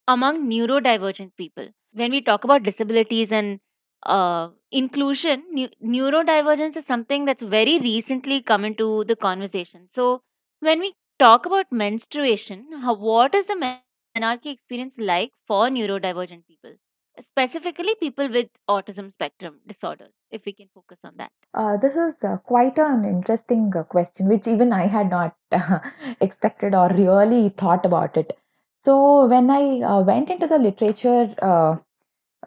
among 0.07 0.47
neurodivergent 0.49 1.31
people. 1.37 1.67
When 1.93 2.11
we 2.11 2.21
talk 2.21 2.43
about 2.43 2.63
disabilities 2.63 3.31
and 3.31 3.59
uh, 4.05 4.49
inclusion, 4.71 5.43
neu- 5.53 5.75
neurodivergence 5.83 6.77
is 6.77 6.85
something 6.85 7.25
that's 7.25 7.41
very 7.41 7.79
recently 7.79 8.41
come 8.41 8.65
into 8.65 9.03
the 9.05 9.15
conversation. 9.15 9.89
So, 9.93 10.21
when 10.59 10.79
we 10.79 10.95
talk 11.19 11.45
about 11.45 11.71
menstruation, 11.71 12.65
how, 12.81 12.95
what 12.95 13.33
is 13.35 13.45
the 13.47 13.55
men- 13.55 13.79
menarche 14.17 14.47
experience 14.47 14.93
like 14.97 15.31
for 15.47 15.67
neurodivergent 15.69 16.45
people? 16.47 16.75
Specifically, 17.21 17.93
people 17.99 18.27
with 18.27 18.47
autism 18.67 19.11
spectrum 19.11 19.59
disorders, 19.67 20.13
if 20.31 20.45
we 20.45 20.53
can 20.53 20.67
focus 20.73 20.97
on 21.03 21.13
that. 21.17 21.31
Uh, 21.53 21.77
this 21.77 21.95
is 21.95 22.15
uh, 22.23 22.37
quite 22.37 22.79
an 22.79 23.05
interesting 23.05 23.71
uh, 23.77 23.83
question, 23.83 24.27
which 24.27 24.47
even 24.47 24.73
I 24.73 24.87
had 24.87 25.11
not 25.11 25.35
uh, 25.51 25.79
expected 26.21 26.73
or 26.73 26.89
really 26.89 27.49
thought 27.49 27.85
about 27.85 28.17
it. 28.17 28.35
So, 28.83 29.27
when 29.27 29.51
I 29.51 29.81
uh, 29.81 30.01
went 30.01 30.29
into 30.29 30.47
the 30.47 30.57
literature 30.57 31.35
uh, 31.39 31.75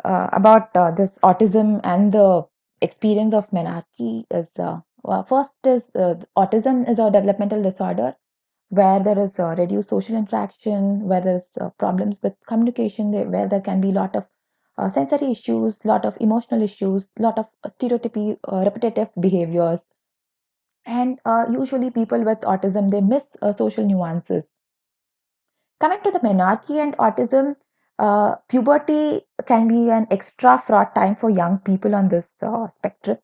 about 0.04 0.74
this 0.96 1.10
autism 1.22 1.80
and 1.84 2.10
the 2.10 2.44
experience 2.82 3.34
of 3.34 3.48
menarche, 3.50 4.24
is 4.30 4.48
well, 5.02 5.24
first 5.28 5.50
is 5.64 5.84
autism 6.36 6.90
is 6.90 6.98
a 6.98 7.10
developmental 7.10 7.62
disorder 7.62 8.16
where 8.70 9.00
there 9.02 9.18
is 9.18 9.38
reduced 9.38 9.90
social 9.90 10.16
interaction, 10.16 11.04
where 11.04 11.20
there's 11.20 11.42
uh, 11.60 11.70
problems 11.78 12.16
with 12.22 12.34
communication, 12.48 13.12
where 13.30 13.48
there 13.48 13.60
can 13.60 13.80
be 13.80 13.90
a 13.90 13.92
lot 13.92 14.16
of 14.16 14.24
uh, 14.78 14.90
sensory 14.90 15.30
issues, 15.32 15.76
lot 15.84 16.04
of 16.04 16.16
emotional 16.20 16.62
issues, 16.62 17.06
lot 17.18 17.38
of 17.38 17.46
stereotypy, 17.76 18.38
uh, 18.50 18.58
repetitive 18.64 19.10
behaviors, 19.20 19.80
and 20.86 21.20
uh, 21.24 21.46
usually 21.50 21.90
people 21.90 22.24
with 22.24 22.40
autism 22.40 22.90
they 22.90 23.00
miss 23.00 23.22
uh, 23.40 23.52
social 23.52 23.84
nuances. 23.84 24.44
Coming 25.80 26.00
to 26.02 26.10
the 26.10 26.20
menarche 26.20 26.70
and 26.82 26.96
autism, 26.98 27.56
uh, 27.98 28.36
puberty 28.48 29.26
can 29.46 29.68
be 29.68 29.88
an 29.90 30.06
extra 30.10 30.58
fraught 30.58 30.94
time 30.94 31.16
for 31.16 31.30
young 31.30 31.58
people 31.60 31.94
on 31.94 32.08
this 32.08 32.30
uh, 32.42 32.68
spectrum 32.76 33.16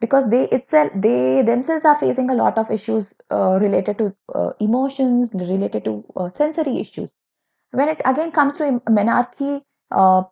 because 0.00 0.28
they 0.30 0.48
itself 0.50 0.92
they 0.94 1.42
themselves 1.42 1.84
are 1.86 1.98
facing 1.98 2.30
a 2.30 2.34
lot 2.34 2.58
of 2.58 2.70
issues 2.70 3.14
uh, 3.30 3.58
related 3.60 3.98
to 3.98 4.14
uh, 4.34 4.52
emotions 4.60 5.32
related 5.34 5.84
to 5.84 6.04
uh, 6.16 6.30
sensory 6.36 6.78
issues 6.80 7.10
when 7.72 7.88
it 7.88 8.00
again 8.04 8.32
comes 8.32 8.56
to 8.56 8.64
menarche 8.98 9.62
uh, 9.92 10.24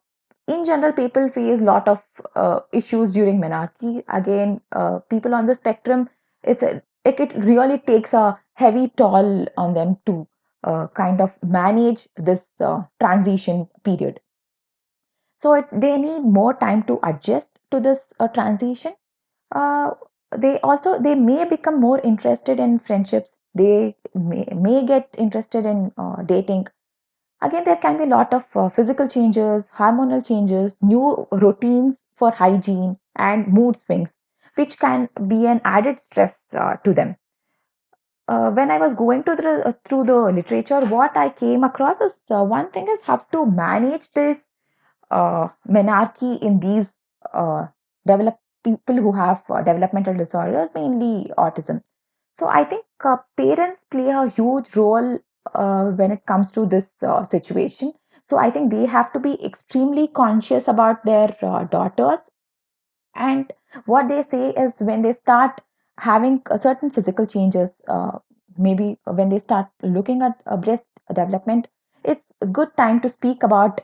in 0.54 0.64
general 0.64 0.92
people 0.92 1.28
face 1.30 1.60
a 1.60 1.64
lot 1.64 1.88
of 1.88 2.00
uh, 2.34 2.60
issues 2.72 3.12
during 3.12 3.40
menarche. 3.40 4.02
Again 4.08 4.60
uh, 4.72 4.98
people 5.10 5.34
on 5.34 5.46
the 5.46 5.54
spectrum 5.54 6.08
it's 6.42 6.62
a, 6.62 6.82
it, 7.04 7.20
it 7.20 7.34
really 7.36 7.78
takes 7.78 8.12
a 8.12 8.38
heavy 8.54 8.88
toll 8.96 9.46
on 9.56 9.74
them 9.74 9.96
to 10.06 10.26
uh, 10.64 10.86
kind 10.94 11.20
of 11.20 11.32
manage 11.42 12.08
this 12.16 12.40
uh, 12.60 12.82
transition 13.00 13.68
period. 13.84 14.20
So 15.38 15.54
it, 15.54 15.66
they 15.72 15.96
need 15.96 16.20
more 16.20 16.54
time 16.54 16.82
to 16.84 16.98
adjust 17.02 17.46
to 17.70 17.80
this 17.80 17.98
uh, 18.18 18.28
transition. 18.28 18.94
Uh, 19.54 19.92
they 20.36 20.60
also 20.60 21.00
they 21.00 21.14
may 21.14 21.44
become 21.44 21.80
more 21.80 22.00
interested 22.00 22.60
in 22.60 22.78
friendships. 22.78 23.30
They 23.54 23.96
may, 24.14 24.46
may 24.54 24.86
get 24.86 25.08
interested 25.18 25.66
in 25.66 25.92
dating 26.26 26.68
again 27.42 27.64
there 27.64 27.76
can 27.76 27.98
be 27.98 28.04
a 28.04 28.14
lot 28.14 28.32
of 28.32 28.44
uh, 28.54 28.68
physical 28.68 29.08
changes 29.08 29.66
hormonal 29.80 30.24
changes 30.26 30.74
new 30.82 31.26
routines 31.32 31.96
for 32.16 32.30
hygiene 32.30 32.96
and 33.16 33.48
mood 33.48 33.76
swings 33.84 34.10
which 34.56 34.78
can 34.78 35.08
be 35.28 35.46
an 35.46 35.60
added 35.64 35.98
stress 36.00 36.34
uh, 36.52 36.74
to 36.84 36.92
them 36.92 37.16
uh, 38.28 38.50
when 38.50 38.70
i 38.70 38.78
was 38.78 38.94
going 38.94 39.22
to 39.24 39.36
the, 39.36 39.68
uh, 39.68 39.72
through 39.88 40.04
the 40.04 40.18
literature 40.38 40.80
what 40.96 41.16
i 41.16 41.28
came 41.28 41.64
across 41.64 42.00
is 42.00 42.14
uh, 42.30 42.42
one 42.42 42.70
thing 42.70 42.88
is 42.88 43.00
how 43.02 43.16
to 43.32 43.46
manage 43.46 44.10
this 44.12 44.38
uh, 45.10 45.48
menarche 45.68 46.40
in 46.42 46.60
these 46.60 46.86
develop 48.06 48.36
people 48.64 48.96
who 48.96 49.12
have 49.12 49.42
developmental 49.64 50.14
disorders, 50.14 50.68
mainly 50.74 51.30
autism. 51.38 51.82
So 52.38 52.46
I 52.48 52.64
think 52.64 52.84
parents 53.36 53.80
play 53.90 54.08
a 54.10 54.28
huge 54.28 54.74
role 54.76 55.18
uh, 55.54 55.84
when 55.90 56.10
it 56.12 56.24
comes 56.26 56.50
to 56.52 56.66
this 56.66 56.86
uh, 57.02 57.26
situation. 57.28 57.92
So 58.28 58.38
I 58.38 58.50
think 58.50 58.70
they 58.70 58.86
have 58.86 59.12
to 59.12 59.18
be 59.20 59.42
extremely 59.44 60.08
conscious 60.08 60.68
about 60.68 61.04
their 61.04 61.36
uh, 61.42 61.64
daughters 61.64 62.20
and 63.14 63.52
what 63.86 64.08
they 64.08 64.22
say 64.24 64.50
is 64.50 64.72
when 64.78 65.02
they 65.02 65.14
start 65.14 65.60
having 65.98 66.42
certain 66.60 66.90
physical 66.90 67.26
changes, 67.26 67.70
uh, 67.88 68.18
maybe 68.58 68.98
when 69.04 69.28
they 69.28 69.38
start 69.38 69.68
looking 69.82 70.22
at 70.22 70.42
breast 70.60 70.84
development, 71.14 71.68
it's 72.04 72.24
a 72.40 72.46
good 72.46 72.74
time 72.76 73.00
to 73.00 73.08
speak 73.08 73.42
about 73.42 73.80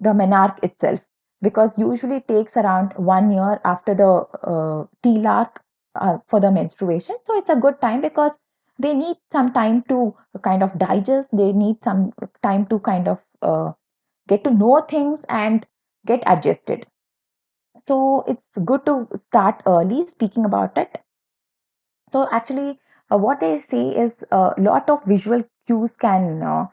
the 0.00 0.10
menarche 0.10 0.62
itself 0.64 1.00
because 1.42 1.76
usually 1.78 2.16
it 2.16 2.28
takes 2.28 2.56
around 2.56 2.92
one 2.96 3.30
year 3.30 3.60
after 3.64 3.94
the 3.94 4.10
uh, 4.52 4.84
thelarche 5.02 5.56
uh, 5.96 6.18
for 6.28 6.40
the 6.40 6.50
menstruation. 6.50 7.16
So 7.26 7.36
it's 7.38 7.50
a 7.50 7.56
good 7.56 7.80
time 7.80 8.00
because 8.00 8.32
they 8.78 8.94
need 8.94 9.16
some 9.32 9.52
time 9.52 9.82
to 9.88 10.14
kind 10.42 10.62
of 10.62 10.78
digest, 10.78 11.28
they 11.32 11.52
need 11.52 11.76
some 11.84 12.12
time 12.42 12.66
to 12.66 12.78
kind 12.80 13.08
of 13.08 13.18
uh, 13.42 13.72
get 14.28 14.44
to 14.44 14.50
know 14.50 14.80
things 14.88 15.20
and 15.28 15.66
get 16.06 16.22
adjusted. 16.26 16.86
So 17.88 18.24
it's 18.28 18.58
good 18.64 18.84
to 18.84 19.08
start 19.16 19.62
early 19.66 20.06
speaking 20.08 20.44
about 20.44 20.76
it. 20.76 21.00
So 22.10 22.28
actually, 22.32 22.80
uh, 23.12 23.18
what 23.18 23.42
I 23.42 23.60
say 23.60 23.88
is 23.90 24.12
a 24.32 24.54
lot 24.58 24.88
of 24.90 25.04
visual 25.04 25.44
cues 25.66 25.92
can 25.96 26.42
uh, 26.42 26.66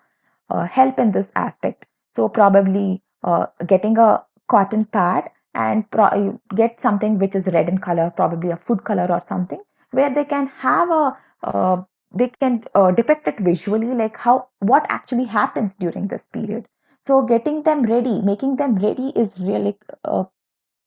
uh, 0.49 0.65
help 0.65 0.99
in 0.99 1.11
this 1.11 1.29
aspect. 1.35 1.85
So 2.15 2.29
probably 2.29 3.03
uh, 3.23 3.47
getting 3.65 3.97
a 3.97 4.23
cotton 4.47 4.85
pad 4.85 5.29
and 5.53 5.89
pro- 5.91 6.39
get 6.55 6.81
something 6.81 7.19
which 7.19 7.35
is 7.35 7.47
red 7.47 7.69
in 7.69 7.77
color, 7.79 8.11
probably 8.15 8.51
a 8.51 8.57
food 8.57 8.83
color 8.83 9.07
or 9.11 9.21
something, 9.27 9.61
where 9.91 10.13
they 10.13 10.25
can 10.25 10.47
have 10.47 10.89
a 10.89 11.17
uh, 11.43 11.83
they 12.13 12.29
can 12.39 12.63
uh, 12.75 12.91
depict 12.91 13.27
it 13.27 13.39
visually, 13.39 13.87
like 13.87 14.17
how 14.17 14.47
what 14.59 14.85
actually 14.89 15.25
happens 15.25 15.75
during 15.75 16.07
this 16.07 16.23
period. 16.31 16.67
So 17.05 17.21
getting 17.21 17.63
them 17.63 17.83
ready, 17.83 18.21
making 18.21 18.57
them 18.57 18.75
ready 18.75 19.11
is 19.15 19.37
really 19.39 19.77
uh, 20.05 20.25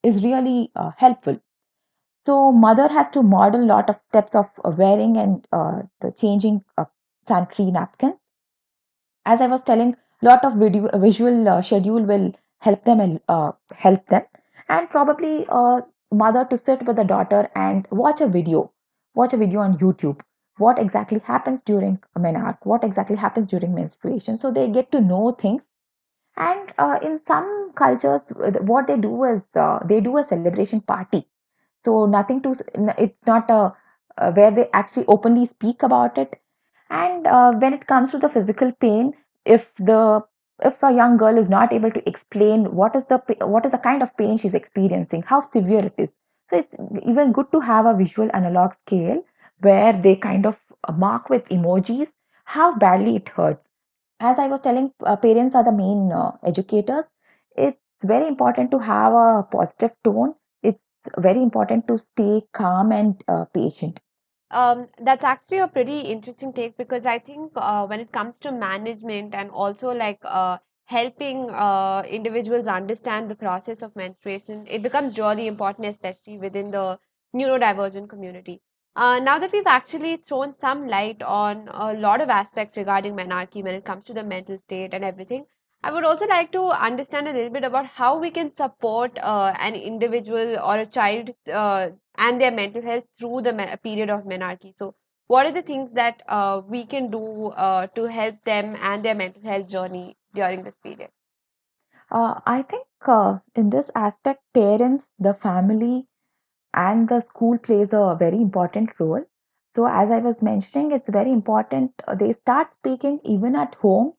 is 0.03 0.23
really 0.23 0.71
uh, 0.77 0.93
helpful. 0.97 1.39
So 2.27 2.53
mother 2.53 2.89
has 2.89 3.11
to 3.11 3.23
model 3.23 3.65
a 3.65 3.71
lot 3.73 3.91
of 3.91 4.01
steps 4.01 4.35
of 4.35 4.47
uh, 4.65 4.71
wearing 4.71 5.17
and 5.17 5.47
uh, 5.53 5.83
the 6.01 6.13
changing 6.13 6.65
sanitary 7.27 7.71
napkins. 7.71 8.15
As 9.25 9.41
I 9.41 9.47
was 9.47 9.63
telling, 9.63 9.97
a 10.23 10.27
lot 10.27 10.45
of 10.45 10.55
video 10.55 10.89
visual 10.99 11.49
uh, 11.49 11.61
schedule 11.63 12.05
will 12.05 12.33
help 12.59 12.85
them 12.85 13.21
uh, 13.29 13.53
help 13.73 14.07
them, 14.07 14.23
and 14.69 14.89
probably 14.91 15.47
mother 16.13 16.47
to 16.51 16.57
sit 16.57 16.87
with 16.87 16.97
the 16.97 17.05
daughter 17.05 17.51
and 17.55 17.87
watch 17.91 18.21
a 18.21 18.29
video, 18.29 18.73
watch 19.15 19.33
a 19.33 19.37
video 19.37 19.61
on 19.61 19.77
YouTube. 19.79 20.21
What 20.59 20.79
exactly 20.79 21.21
happens 21.21 21.61
during 21.63 22.01
menarche? 22.19 22.65
What 22.65 22.85
exactly 22.85 23.17
happens 23.17 23.49
during 23.49 23.75
menstruation? 23.75 24.39
So 24.41 24.51
they 24.51 24.69
get 24.69 24.93
to 24.93 25.01
know 25.01 25.33
things 25.33 25.63
and 26.37 26.73
uh, 26.79 26.99
in 27.03 27.21
some 27.27 27.73
cultures, 27.75 28.23
uh, 28.43 28.51
what 28.63 28.87
they 28.87 28.97
do 28.97 29.25
is 29.25 29.43
uh, 29.55 29.81
they 29.85 30.01
do 30.01 30.17
a 30.19 30.27
celebration 30.29 30.81
party 30.81 31.27
so 31.85 32.07
nothing 32.07 32.43
to 32.43 32.55
it's 32.99 33.27
not 33.27 33.49
a, 33.51 33.73
uh 34.19 34.33
where 34.33 34.51
they 34.51 34.69
actually 34.73 35.07
openly 35.09 35.47
speak 35.47 35.83
about 35.83 36.19
it 36.19 36.41
and 36.91 37.27
uh, 37.27 37.53
when 37.53 37.73
it 37.75 37.87
comes 37.87 38.11
to 38.11 38.19
the 38.19 38.29
physical 38.29 38.73
pain 38.81 39.13
if 39.45 39.73
the 39.79 40.23
if 40.65 40.83
a 40.83 40.93
young 40.93 41.17
girl 41.17 41.39
is 41.39 41.49
not 41.49 41.73
able 41.73 41.91
to 41.91 42.09
explain 42.09 42.65
what 42.75 42.97
is 42.97 43.05
the 43.09 43.19
what 43.55 43.65
is 43.67 43.73
the 43.73 43.79
kind 43.89 44.03
of 44.03 44.17
pain 44.17 44.39
she's 44.39 44.55
experiencing 44.55 45.23
how 45.23 45.41
severe 45.41 45.85
it 45.91 45.95
is 45.99 46.11
so 46.51 46.59
it's 46.59 46.75
even 47.07 47.33
good 47.33 47.51
to 47.53 47.61
have 47.61 47.87
a 47.87 47.97
visual 47.97 48.31
analog 48.35 48.73
scale 48.87 49.23
where 49.61 49.93
they 50.03 50.17
kind 50.17 50.47
of 50.47 50.57
mark 50.97 51.29
with 51.31 51.45
emojis 51.49 52.09
how 52.45 52.75
badly 52.77 53.17
it 53.17 53.29
hurts 53.29 53.67
as 54.21 54.39
I 54.39 54.47
was 54.49 54.61
telling, 54.61 54.93
uh, 55.05 55.17
parents 55.17 55.55
are 55.55 55.65
the 55.65 55.73
main 55.73 56.13
uh, 56.13 56.33
educators. 56.45 57.05
It's 57.57 57.81
very 58.03 58.27
important 58.29 58.71
to 58.73 58.79
have 58.79 59.13
a 59.13 59.43
positive 59.51 59.93
tone. 60.05 60.35
It's 60.63 60.81
very 61.19 61.43
important 61.43 61.87
to 61.89 61.99
stay 61.99 62.43
calm 62.53 62.93
and 62.93 63.23
uh, 63.29 63.45
patient. 63.47 64.01
Um, 64.51 64.89
that's 65.01 65.25
actually 65.25 65.59
a 65.59 65.69
pretty 65.69 66.01
interesting 66.01 66.53
take 66.53 66.77
because 66.77 67.05
I 67.07 67.19
think 67.19 67.53
uh, 67.57 67.87
when 67.87 68.01
it 68.01 68.13
comes 68.13 68.35
to 68.41 68.53
management 68.53 69.35
and 69.35 69.51
also 69.51 69.91
like 69.93 70.21
uh, 70.25 70.59
helping 70.87 71.51
uh, 71.51 72.03
individuals 72.09 72.67
understand 72.67 73.31
the 73.31 73.35
process 73.37 73.83
of 73.83 73.95
menstruation, 73.97 74.67
it 74.69 74.83
becomes 74.83 75.19
really 75.19 75.47
important, 75.47 75.87
especially 75.89 76.39
within 76.39 76.71
the 76.71 76.99
neurodivergent 77.35 78.09
community. 78.09 78.63
Uh, 78.97 79.21
now 79.21 79.39
that 79.39 79.53
we've 79.53 79.67
actually 79.67 80.17
thrown 80.17 80.57
some 80.61 80.89
light 80.89 81.23
on 81.23 81.69
a 81.69 81.93
lot 81.95 82.21
of 82.21 82.29
aspects 82.31 82.77
regarding 82.77 83.15
menarche 83.15 83.63
when 83.63 83.75
it 83.75 83.85
comes 83.85 84.05
to 84.05 84.13
the 84.15 84.25
mental 84.25 84.59
state 84.59 84.93
and 84.95 85.05
everything, 85.05 85.47
I 85.85 85.93
would 85.93 86.05
also 86.05 86.27
like 86.27 86.51
to 86.53 86.63
understand 86.65 87.29
a 87.29 87.33
little 87.33 87.51
bit 87.51 87.65
about 87.65 87.87
how 87.87 88.19
we 88.19 88.31
can 88.31 88.55
support 88.57 89.19
uh, 89.19 89.55
an 89.59 89.75
individual 89.77 90.59
or 90.59 90.79
a 90.79 90.87
child 90.87 91.31
uh, 91.53 91.91
and 92.19 92.41
their 92.41 92.51
mental 92.51 92.83
health 92.83 93.05
through 93.19 93.43
the 93.43 93.53
me- 93.53 93.77
period 93.85 94.11
of 94.11 94.25
menarche. 94.25 94.75
So, 94.79 94.95
what 95.29 95.47
are 95.47 95.53
the 95.53 95.63
things 95.63 95.93
that 95.93 96.23
uh, 96.29 96.63
we 96.67 96.87
can 96.87 97.11
do 97.11 97.49
uh, 97.49 97.87
to 97.89 98.05
help 98.05 98.43
them 98.45 98.77
and 98.81 99.05
their 99.05 99.15
mental 99.15 99.43
health 99.43 99.69
journey 99.69 100.17
during 100.35 100.65
this 100.65 100.75
period? 100.83 101.11
Uh, 102.11 102.41
I 102.47 102.63
think 102.63 102.87
in 103.55 103.71
this 103.71 103.91
aspect, 103.95 104.43
parents, 104.53 105.09
the 105.19 105.35
family, 105.35 106.09
and 106.77 107.09
the 107.09 107.21
school 107.23 107.59
plays 107.59 107.93
a 107.93 108.17
very 108.19 108.41
important 108.41 109.01
role. 109.01 109.25
So, 109.75 109.87
as 109.87 110.11
I 110.13 110.19
was 110.19 110.43
mentioning, 110.43 110.93
it's 110.93 111.09
very 111.09 111.33
important 111.33 111.93
uh, 112.07 112.15
they 112.15 112.33
start 112.35 112.73
speaking 112.75 113.21
even 113.25 113.57
at 113.57 113.75
home 113.77 114.15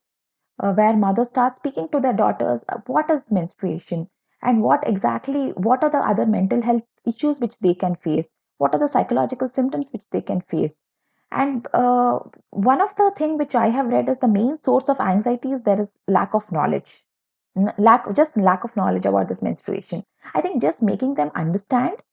uh, 0.59 0.73
where 0.73 0.95
mothers 0.95 1.29
start 1.29 1.57
speaking 1.57 1.89
to 1.89 1.99
their 1.99 2.13
daughters 2.13 2.61
uh, 2.69 2.77
what 2.87 3.09
is 3.09 3.21
menstruation 3.31 4.09
and 4.41 4.61
what 4.63 4.87
exactly 4.87 5.49
what 5.51 5.83
are 5.83 5.89
the 5.89 5.97
other 5.97 6.25
mental 6.25 6.61
health 6.61 6.83
issues 7.05 7.39
which 7.39 7.57
they 7.59 7.73
can 7.73 7.95
face? 7.95 8.27
What 8.57 8.73
are 8.73 8.79
the 8.79 8.89
psychological 8.89 9.49
symptoms 9.49 9.89
which 9.91 10.05
they 10.11 10.21
can 10.21 10.41
face? 10.41 10.73
And 11.31 11.67
uh, 11.73 12.19
one 12.51 12.81
of 12.81 12.95
the 12.97 13.11
thing 13.17 13.37
which 13.37 13.55
i 13.55 13.69
have 13.69 13.87
read 13.87 14.09
is 14.09 14.17
the 14.19 14.27
main 14.27 14.57
source 14.63 14.89
of 14.89 14.99
anxiety 14.99 15.53
is 15.53 15.61
there 15.63 15.81
is 15.81 15.89
lack 16.07 16.33
of 16.33 16.51
knowledge. 16.51 17.03
N- 17.57 17.73
lack 17.77 18.11
just 18.13 18.37
lack 18.37 18.63
of 18.65 18.75
knowledge 18.75 19.05
about 19.05 19.29
this 19.29 19.41
menstruation. 19.41 20.03
I 20.35 20.41
think 20.41 20.61
just 20.61 20.81
making 20.81 21.15
them 21.15 21.31
understand 21.35 22.03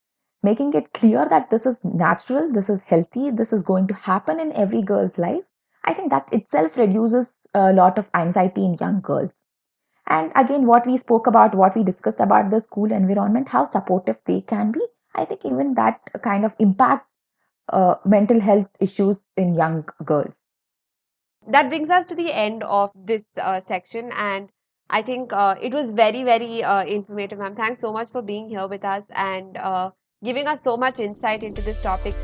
making 0.45 0.75
it 0.75 0.93
clear 0.93 1.27
that 1.29 1.51
this 1.51 1.67
is 1.67 1.77
natural, 1.85 2.53
this 2.53 2.69
is 2.69 2.81
healthy, 2.83 3.31
this 3.31 3.53
is 3.53 3.63
going 3.63 3.89
to 3.89 3.95
happen 3.95 4.41
in 4.41 4.53
every 4.53 4.83
girl's 4.83 5.19
life, 5.19 5.43
I 5.85 5.95
think 5.95 6.11
that 6.11 6.29
itself 6.33 6.77
reduces 6.77 7.33
a 7.55 7.73
lot 7.73 7.99
of 7.99 8.09
anxiety 8.15 8.65
in 8.65 8.75
young 8.81 9.01
girls. 9.01 9.31
And 10.07 10.33
again, 10.37 10.67
what 10.67 10.87
we 10.87 10.99
spoke 10.99 11.27
about, 11.27 11.55
what 11.55 11.77
we 11.77 11.83
discussed 11.85 12.21
about 12.21 12.51
the 12.51 12.61
school 12.61 12.93
environment, 12.93 13.49
how 13.49 13.65
supportive 13.67 14.19
they 14.27 14.43
can 14.43 14.73
be, 14.73 14.81
I 15.15 15.25
think 15.25 15.45
even 15.45 15.75
that 15.75 16.01
kind 16.23 16.45
of 16.45 16.55
impacts 16.59 17.09
uh, 17.73 17.97
mental 18.05 18.41
health 18.41 18.69
issues 18.81 19.19
in 19.37 19.55
young 19.55 19.85
girls. 20.05 20.35
That 21.49 21.69
brings 21.71 21.91
us 21.91 22.07
to 22.07 22.15
the 22.15 22.33
end 22.33 22.63
of 22.65 22.91
this 22.95 23.23
uh, 23.41 23.61
section, 23.69 24.13
and 24.13 24.51
I 24.91 25.03
think 25.03 25.33
uh, 25.33 25.57
it 25.61 25.73
was 25.73 25.93
very, 25.93 26.23
very 26.25 26.63
uh, 26.63 26.85
informative, 26.85 27.39
ma'am. 27.39 27.57
Thanks 27.57 27.81
so 27.81 27.93
much 27.93 28.11
for 28.11 28.23
being 28.23 28.49
here 28.49 28.69
with 28.69 28.85
us 28.85 29.05
and 29.11 29.57
uh, 29.57 29.91
giving 30.25 30.47
us 30.47 30.59
so 30.65 30.77
much 30.77 31.01
insight 31.01 31.43
into 31.43 31.61
this 31.61 31.81
topic. 31.83 32.15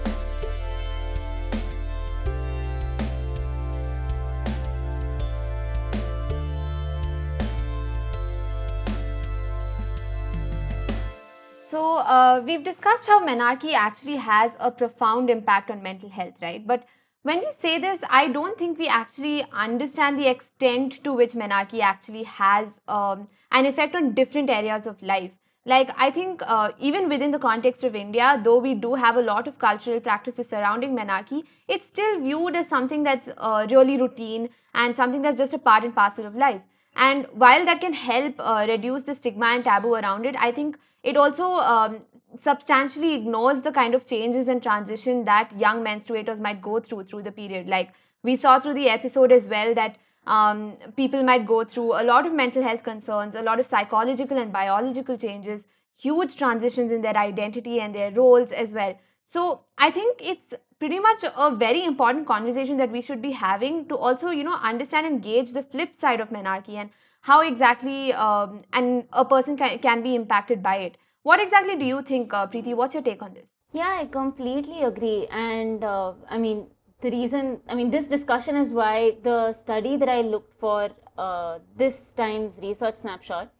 So, 11.68 11.98
uh, 11.98 12.42
we've 12.44 12.64
discussed 12.64 13.06
how 13.06 13.24
menarche 13.24 13.74
actually 13.74 14.16
has 14.16 14.50
a 14.58 14.70
profound 14.72 15.30
impact 15.30 15.70
on 15.70 15.82
mental 15.82 16.08
health, 16.08 16.34
right? 16.42 16.66
But 16.66 16.84
when 17.22 17.38
we 17.40 17.48
say 17.60 17.78
this, 17.78 18.00
I 18.08 18.28
don't 18.28 18.58
think 18.58 18.78
we 18.78 18.88
actually 18.88 19.44
understand 19.52 20.18
the 20.18 20.28
extent 20.28 21.04
to 21.04 21.12
which 21.12 21.32
menarche 21.32 21.80
actually 21.80 22.24
has 22.24 22.66
um, 22.88 23.28
an 23.52 23.66
effect 23.66 23.94
on 23.94 24.14
different 24.14 24.50
areas 24.50 24.86
of 24.86 25.00
life. 25.02 25.30
Like, 25.64 25.90
I 25.96 26.10
think 26.10 26.42
uh, 26.46 26.72
even 26.78 27.08
within 27.08 27.30
the 27.30 27.38
context 27.38 27.82
of 27.84 27.94
India, 27.94 28.40
though 28.44 28.58
we 28.58 28.74
do 28.74 28.94
have 28.94 29.16
a 29.16 29.22
lot 29.22 29.46
of 29.48 29.58
cultural 29.58 30.00
practices 30.00 30.48
surrounding 30.48 30.94
menarche, 30.94 31.44
it's 31.68 31.86
still 31.86 32.20
viewed 32.20 32.56
as 32.56 32.68
something 32.68 33.02
that's 33.02 33.28
uh, 33.38 33.66
really 33.70 33.98
routine 34.00 34.48
and 34.74 34.96
something 34.96 35.22
that's 35.22 35.38
just 35.38 35.54
a 35.54 35.58
part 35.58 35.84
and 35.84 35.94
parcel 35.94 36.26
of 36.26 36.34
life. 36.34 36.60
And 36.96 37.26
while 37.32 37.64
that 37.64 37.80
can 37.80 37.92
help 37.94 38.34
uh, 38.38 38.66
reduce 38.68 39.02
the 39.02 39.14
stigma 39.14 39.46
and 39.46 39.64
taboo 39.64 39.94
around 39.94 40.26
it, 40.26 40.34
I 40.38 40.52
think 40.52 40.78
it 41.02 41.16
also 41.16 41.44
um, 41.44 42.00
substantially 42.42 43.14
ignores 43.14 43.60
the 43.62 43.72
kind 43.72 43.94
of 43.94 44.06
changes 44.06 44.48
and 44.48 44.62
transition 44.62 45.24
that 45.24 45.56
young 45.58 45.82
menstruators 45.84 46.38
might 46.40 46.60
go 46.62 46.80
through 46.80 47.04
through 47.04 47.22
the 47.22 47.32
period. 47.32 47.66
Like 47.68 47.92
we 48.22 48.36
saw 48.36 48.58
through 48.58 48.74
the 48.74 48.88
episode 48.88 49.32
as 49.32 49.44
well 49.44 49.74
that 49.74 49.96
um, 50.26 50.76
people 50.96 51.22
might 51.22 51.46
go 51.46 51.64
through 51.64 51.92
a 52.00 52.04
lot 52.04 52.26
of 52.26 52.32
mental 52.32 52.62
health 52.62 52.82
concerns, 52.82 53.34
a 53.34 53.42
lot 53.42 53.60
of 53.60 53.66
psychological 53.66 54.38
and 54.38 54.52
biological 54.52 55.16
changes, 55.16 55.62
huge 55.96 56.36
transitions 56.36 56.92
in 56.92 57.02
their 57.02 57.16
identity 57.16 57.80
and 57.80 57.94
their 57.94 58.10
roles 58.12 58.52
as 58.52 58.70
well. 58.72 58.98
So 59.32 59.64
I 59.78 59.90
think 59.90 60.18
it's 60.20 60.54
pretty 60.78 60.98
much 60.98 61.24
a 61.24 61.54
very 61.54 61.84
important 61.84 62.26
conversation 62.26 62.76
that 62.78 62.90
we 62.90 63.00
should 63.02 63.20
be 63.22 63.30
having 63.32 63.86
to 63.88 63.96
also, 63.96 64.30
you 64.30 64.44
know, 64.44 64.54
understand 64.54 65.06
and 65.06 65.22
gauge 65.22 65.52
the 65.52 65.62
flip 65.62 65.94
side 65.94 66.20
of 66.20 66.30
menarche 66.30 66.74
and 66.74 66.90
how 67.22 67.40
exactly 67.40 68.12
um, 68.12 68.62
and 68.72 69.04
a 69.12 69.24
person 69.24 69.56
can, 69.56 69.78
can 69.78 70.02
be 70.02 70.14
impacted 70.14 70.62
by 70.62 70.76
it. 70.76 70.96
What 71.22 71.40
exactly 71.40 71.76
do 71.76 71.84
you 71.84 72.02
think, 72.02 72.32
uh, 72.32 72.46
Preeti? 72.46 72.74
What's 72.74 72.94
your 72.94 73.02
take 73.02 73.22
on 73.22 73.34
this? 73.34 73.46
Yeah, 73.72 73.88
I 74.00 74.06
completely 74.06 74.82
agree. 74.82 75.26
And 75.30 75.84
uh, 75.84 76.14
I 76.28 76.38
mean, 76.38 76.68
the 77.00 77.10
reason, 77.10 77.60
I 77.68 77.74
mean, 77.74 77.90
this 77.90 78.06
discussion 78.06 78.56
is 78.56 78.70
why 78.70 79.16
the 79.22 79.52
study 79.52 79.96
that 79.96 80.08
I 80.08 80.20
looked 80.22 80.58
for 80.58 80.90
uh, 81.16 81.58
this 81.76 82.12
time's 82.12 82.58
research 82.62 82.96
snapshot 82.96 83.52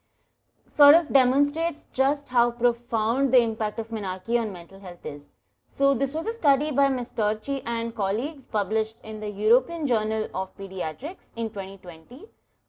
sort 0.67 0.95
of 0.95 1.13
demonstrates 1.13 1.87
just 1.93 2.29
how 2.29 2.51
profound 2.51 3.33
the 3.33 3.41
impact 3.41 3.79
of 3.79 3.89
menarche 3.89 4.39
on 4.41 4.53
mental 4.53 4.81
health 4.81 5.05
is. 5.05 5.25
So, 5.69 5.95
this 5.95 6.15
was 6.15 6.27
a 6.27 6.33
study 6.33 6.73
by 6.73 6.89
Ms. 6.89 7.13
Turchi 7.17 7.63
and 7.65 7.95
colleagues 7.95 8.45
published 8.45 8.97
in 9.05 9.21
the 9.21 9.29
European 9.29 9.87
Journal 9.87 10.29
of 10.35 10.57
Pediatrics 10.57 11.31
in 11.37 11.49
2020. 11.49 12.25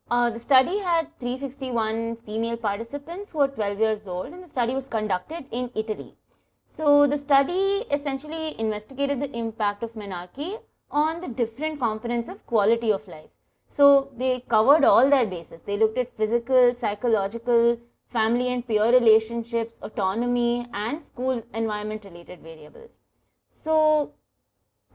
Uh, 0.09 0.29
the 0.29 0.39
study 0.39 0.77
had 0.79 1.07
361 1.19 2.17
female 2.17 2.57
participants 2.57 3.31
who 3.31 3.39
were 3.39 3.47
12 3.47 3.79
years 3.79 4.07
old, 4.07 4.27
and 4.27 4.43
the 4.43 4.47
study 4.47 4.75
was 4.75 4.87
conducted 4.87 5.45
in 5.51 5.71
Italy. 5.73 6.15
So, 6.73 7.05
the 7.05 7.17
study 7.17 7.85
essentially 7.91 8.57
investigated 8.57 9.19
the 9.19 9.29
impact 9.37 9.83
of 9.83 9.93
menarche 9.93 10.61
on 10.89 11.19
the 11.19 11.27
different 11.27 11.81
components 11.81 12.29
of 12.29 12.45
quality 12.45 12.93
of 12.93 13.05
life. 13.09 13.29
So, 13.67 14.11
they 14.17 14.45
covered 14.47 14.85
all 14.85 15.09
their 15.09 15.25
bases. 15.25 15.63
They 15.63 15.75
looked 15.77 15.97
at 15.97 16.15
physical, 16.15 16.73
psychological, 16.73 17.77
family 18.07 18.47
and 18.53 18.65
peer 18.65 18.89
relationships, 18.93 19.79
autonomy, 19.81 20.65
and 20.73 21.03
school 21.03 21.43
environment 21.53 22.05
related 22.05 22.39
variables. 22.41 22.91
So, 23.49 24.13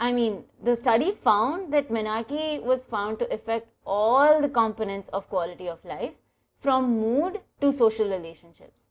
I 0.00 0.12
mean, 0.12 0.44
the 0.62 0.76
study 0.76 1.12
found 1.12 1.74
that 1.74 1.90
menarche 1.90 2.62
was 2.62 2.84
found 2.84 3.18
to 3.18 3.32
affect 3.32 3.68
all 3.84 4.40
the 4.40 4.48
components 4.48 5.10
of 5.10 5.28
quality 5.28 5.68
of 5.68 5.84
life 5.84 6.14
from 6.58 6.98
mood 6.98 7.42
to 7.60 7.70
social 7.70 8.08
relationships. 8.08 8.85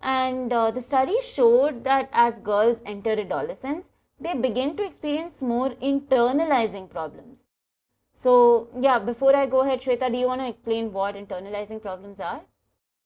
And 0.00 0.52
uh, 0.52 0.70
the 0.70 0.80
study 0.80 1.20
showed 1.22 1.84
that 1.84 2.08
as 2.12 2.34
girls 2.36 2.82
enter 2.86 3.10
adolescence, 3.12 3.88
they 4.20 4.34
begin 4.34 4.76
to 4.76 4.84
experience 4.84 5.42
more 5.42 5.70
internalizing 5.70 6.88
problems. 6.90 7.44
So, 8.14 8.68
yeah, 8.80 8.98
before 8.98 9.34
I 9.36 9.46
go 9.46 9.60
ahead, 9.60 9.80
Shweta, 9.80 10.10
do 10.10 10.18
you 10.18 10.26
want 10.26 10.40
to 10.40 10.48
explain 10.48 10.92
what 10.92 11.14
internalizing 11.14 11.80
problems 11.80 12.20
are? 12.20 12.42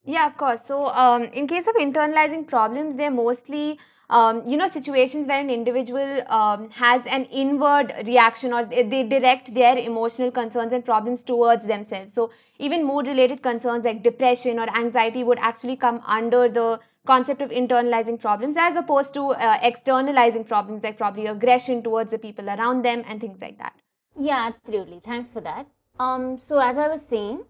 Yeah, 0.05 0.27
of 0.27 0.37
course. 0.37 0.61
So, 0.67 0.87
um, 0.89 1.25
in 1.25 1.47
case 1.47 1.67
of 1.67 1.75
internalizing 1.75 2.47
problems, 2.49 2.97
they're 2.97 3.11
mostly, 3.11 3.79
um, 4.13 4.47
you 4.47 4.59
know, 4.59 4.69
situations 4.69 5.27
where 5.27 5.41
an 5.41 5.49
individual 5.49 6.23
um, 6.31 6.69
has 6.71 7.01
an 7.07 7.25
inward 7.25 7.95
reaction 8.07 8.53
or 8.53 8.67
they, 8.67 9.05
direct 9.09 9.55
their 9.55 9.79
emotional 9.79 10.31
concerns 10.31 10.73
and 10.73 10.85
problems 10.85 11.23
towards 11.23 11.67
themselves. 11.67 12.13
So, 12.15 12.31
even 12.59 12.85
mood 12.85 13.07
related 13.07 13.43
concerns 13.43 13.85
like 13.85 14.03
depression 14.03 14.59
or 14.59 14.69
anxiety 14.77 15.25
would 15.25 15.39
actually 15.39 15.77
come 15.77 16.03
under 16.07 16.49
the 16.49 16.79
concept 17.07 17.41
of 17.41 17.49
internalizing 17.51 18.21
problems 18.21 18.57
as 18.59 18.77
opposed 18.77 19.15
to 19.15 19.29
uh, 19.29 19.59
externalizing 19.63 20.45
problems 20.45 20.83
like 20.83 20.99
probably 20.99 21.27
aggression 21.27 21.83
towards 21.83 22.11
the 22.11 22.19
people 22.19 22.51
around 22.51 22.85
them 22.85 23.03
and 23.09 23.19
things 23.19 23.41
like 23.41 23.57
that. 23.57 23.73
Yeah, 24.15 24.53
absolutely. 24.55 25.01
Thanks 25.01 25.31
for 25.31 25.41
that. 25.41 25.67
Um, 25.99 26.37
so, 26.37 26.59
as 26.59 26.77
I 26.77 26.87
was 26.89 27.01
saying, 27.01 27.45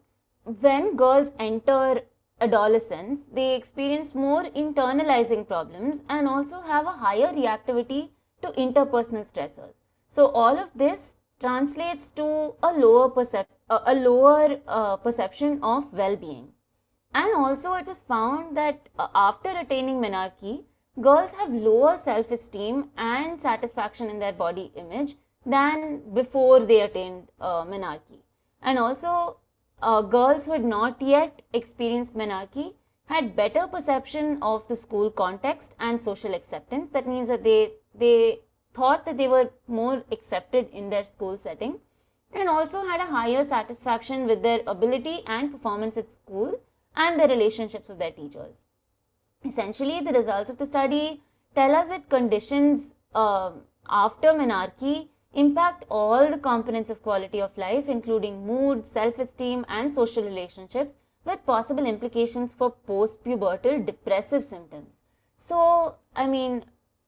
when 0.44 0.94
girls 0.94 1.32
enter 1.40 2.02
adolescence, 2.42 3.20
they 3.32 3.54
experience 3.56 4.14
more 4.14 4.44
internalizing 4.44 5.46
problems 5.46 6.02
and 6.08 6.28
also 6.28 6.60
have 6.60 6.86
a 6.86 6.98
higher 7.04 7.32
reactivity 7.32 8.10
to 8.42 8.48
interpersonal 8.52 9.26
stressors. 9.32 9.74
So, 10.10 10.26
all 10.28 10.58
of 10.58 10.70
this 10.74 11.14
translates 11.40 12.10
to 12.10 12.24
a 12.62 12.72
lower, 12.72 13.08
percep- 13.10 13.46
a 13.68 13.94
lower 13.94 14.60
uh, 14.66 14.96
perception 14.96 15.58
of 15.62 15.92
well 15.92 16.16
being. 16.16 16.52
And 17.14 17.34
also, 17.34 17.74
it 17.74 17.86
was 17.86 18.00
found 18.00 18.56
that 18.56 18.88
uh, 18.98 19.08
after 19.14 19.50
attaining 19.50 20.00
menarche, 20.00 20.64
girls 21.00 21.32
have 21.32 21.52
lower 21.52 21.96
self 21.96 22.30
esteem 22.30 22.90
and 22.96 23.40
satisfaction 23.40 24.08
in 24.08 24.18
their 24.18 24.32
body 24.32 24.72
image 24.76 25.16
than 25.44 26.02
before 26.14 26.60
they 26.60 26.80
attained 26.80 27.28
uh, 27.40 27.64
menarche. 27.64 28.20
And 28.62 28.78
also, 28.78 29.38
uh, 29.82 30.02
girls 30.02 30.44
who 30.44 30.52
had 30.52 30.64
not 30.64 31.02
yet 31.02 31.42
experienced 31.52 32.16
menarche 32.16 32.74
had 33.06 33.36
better 33.36 33.66
perception 33.66 34.38
of 34.40 34.66
the 34.68 34.76
school 34.76 35.10
context 35.10 35.76
and 35.78 36.00
social 36.00 36.34
acceptance. 36.34 36.90
That 36.90 37.06
means 37.06 37.28
that 37.28 37.44
they 37.44 37.72
they 37.94 38.40
thought 38.74 39.04
that 39.04 39.18
they 39.18 39.28
were 39.28 39.50
more 39.66 40.04
accepted 40.10 40.70
in 40.70 40.88
their 40.88 41.04
school 41.04 41.36
setting 41.36 41.80
and 42.32 42.48
also 42.48 42.82
had 42.86 43.00
a 43.00 43.10
higher 43.14 43.44
satisfaction 43.44 44.26
with 44.26 44.42
their 44.42 44.60
ability 44.66 45.20
and 45.26 45.52
performance 45.52 45.98
at 45.98 46.10
school 46.10 46.58
and 46.96 47.20
their 47.20 47.28
relationships 47.28 47.88
with 47.88 47.98
their 47.98 48.12
teachers. 48.12 48.62
Essentially, 49.44 50.00
the 50.00 50.12
results 50.12 50.50
of 50.50 50.58
the 50.58 50.66
study 50.66 51.22
tell 51.54 51.74
us 51.74 51.88
that 51.88 52.08
conditions 52.08 52.94
uh, 53.14 53.50
after 53.88 54.28
menarche 54.28 55.08
impact 55.34 55.84
all 55.88 56.30
the 56.30 56.38
components 56.38 56.90
of 56.90 57.02
quality 57.02 57.40
of 57.40 57.56
life, 57.56 57.88
including 57.88 58.46
mood, 58.46 58.86
self 58.86 59.18
esteem, 59.18 59.64
and 59.68 59.92
social 59.92 60.24
relationships, 60.24 60.94
with 61.24 61.46
possible 61.46 61.86
implications 61.86 62.52
for 62.52 62.70
post 62.70 63.24
pubertal 63.24 63.84
depressive 63.84 64.44
symptoms. 64.44 64.88
So, 65.38 65.96
I 66.14 66.26
mean, 66.26 66.64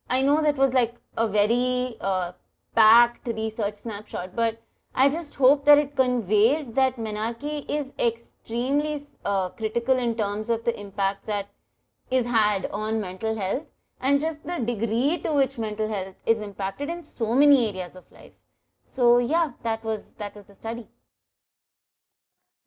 I 0.08 0.22
know 0.22 0.42
that 0.42 0.56
was 0.56 0.72
like 0.72 0.94
a 1.16 1.28
very 1.28 1.96
uh, 2.00 2.32
packed 2.74 3.28
research 3.28 3.76
snapshot, 3.76 4.34
but 4.34 4.60
I 4.94 5.08
just 5.08 5.34
hope 5.34 5.64
that 5.64 5.78
it 5.78 5.96
conveyed 5.96 6.74
that 6.76 6.96
menarche 6.96 7.68
is 7.68 7.92
extremely 7.98 9.00
uh, 9.24 9.48
critical 9.50 9.96
in 9.96 10.14
terms 10.16 10.50
of 10.50 10.64
the 10.64 10.78
impact 10.78 11.26
that 11.26 11.48
is 12.10 12.26
had 12.26 12.66
on 12.66 13.00
mental 13.00 13.36
health 13.36 13.64
and 14.04 14.20
just 14.20 14.46
the 14.48 14.56
degree 14.70 15.18
to 15.24 15.32
which 15.32 15.58
mental 15.58 15.88
health 15.88 16.16
is 16.32 16.40
impacted 16.46 16.90
in 16.94 17.02
so 17.02 17.34
many 17.34 17.68
areas 17.68 17.96
of 17.96 18.10
life. 18.12 18.32
So 18.84 19.18
yeah, 19.18 19.52
that 19.62 19.82
was 19.82 20.10
that 20.18 20.36
was 20.36 20.44
the 20.46 20.54
study. 20.54 20.88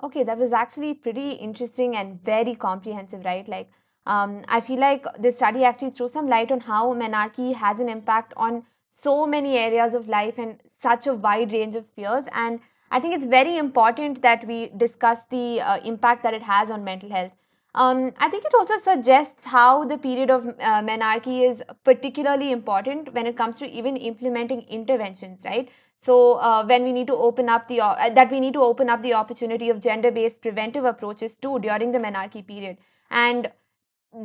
Okay, 0.08 0.24
that 0.24 0.38
was 0.38 0.54
actually 0.54 0.94
pretty 0.94 1.30
interesting 1.48 1.96
and 1.96 2.24
very 2.24 2.56
comprehensive, 2.56 3.24
right? 3.26 3.48
Like, 3.48 3.70
um, 4.06 4.34
I 4.48 4.62
feel 4.62 4.80
like 4.80 5.06
this 5.20 5.36
study 5.36 5.64
actually 5.64 5.92
threw 5.92 6.10
some 6.10 6.28
light 6.28 6.52
on 6.52 6.60
how 6.60 6.82
menarche 6.94 7.54
has 7.56 7.80
an 7.80 7.90
impact 7.90 8.34
on 8.36 8.64
so 9.06 9.16
many 9.28 9.58
areas 9.58 9.96
of 9.96 10.08
life 10.08 10.38
and 10.38 10.60
such 10.82 11.08
a 11.08 11.14
wide 11.14 11.52
range 11.52 11.76
of 11.76 11.86
spheres. 11.86 12.26
And 12.32 12.60
I 12.92 13.00
think 13.00 13.16
it's 13.16 13.26
very 13.26 13.58
important 13.58 14.22
that 14.22 14.46
we 14.48 14.72
discuss 14.86 15.20
the 15.32 15.62
uh, 15.62 15.80
impact 15.94 16.24
that 16.24 16.34
it 16.34 16.44
has 16.44 16.72
on 16.72 16.84
mental 16.84 17.10
health. 17.10 17.32
Um, 17.78 18.12
I 18.18 18.28
think 18.30 18.44
it 18.46 18.54
also 18.60 18.78
suggests 18.80 19.46
how 19.46 19.86
the 19.86 19.98
period 19.98 20.32
of 20.32 20.48
uh, 20.48 20.82
menarche 20.82 21.52
is 21.52 21.62
particularly 21.84 22.52
important 22.52 23.14
when 23.14 23.28
it 23.28 23.38
comes 23.38 23.58
to 23.58 23.68
even 23.70 23.98
implementing 23.98 24.64
interventions, 24.64 25.40
right? 25.46 25.70
So 26.02 26.34
uh, 26.40 26.66
when 26.66 26.84
we 26.84 26.92
need 26.92 27.08
to 27.08 27.16
open 27.16 27.50
up 27.50 27.68
the 27.68 27.82
uh, 27.82 28.10
that 28.16 28.32
we 28.32 28.40
need 28.40 28.54
to 28.54 28.62
open 28.62 28.90
up 28.90 29.04
the 29.04 29.14
opportunity 29.14 29.70
of 29.70 29.82
gender-based 29.82 30.42
preventive 30.42 30.86
approaches 30.86 31.36
too 31.36 31.60
during 31.60 31.92
the 31.92 32.00
menarche 32.00 32.46
period, 32.48 32.78
and 33.12 33.52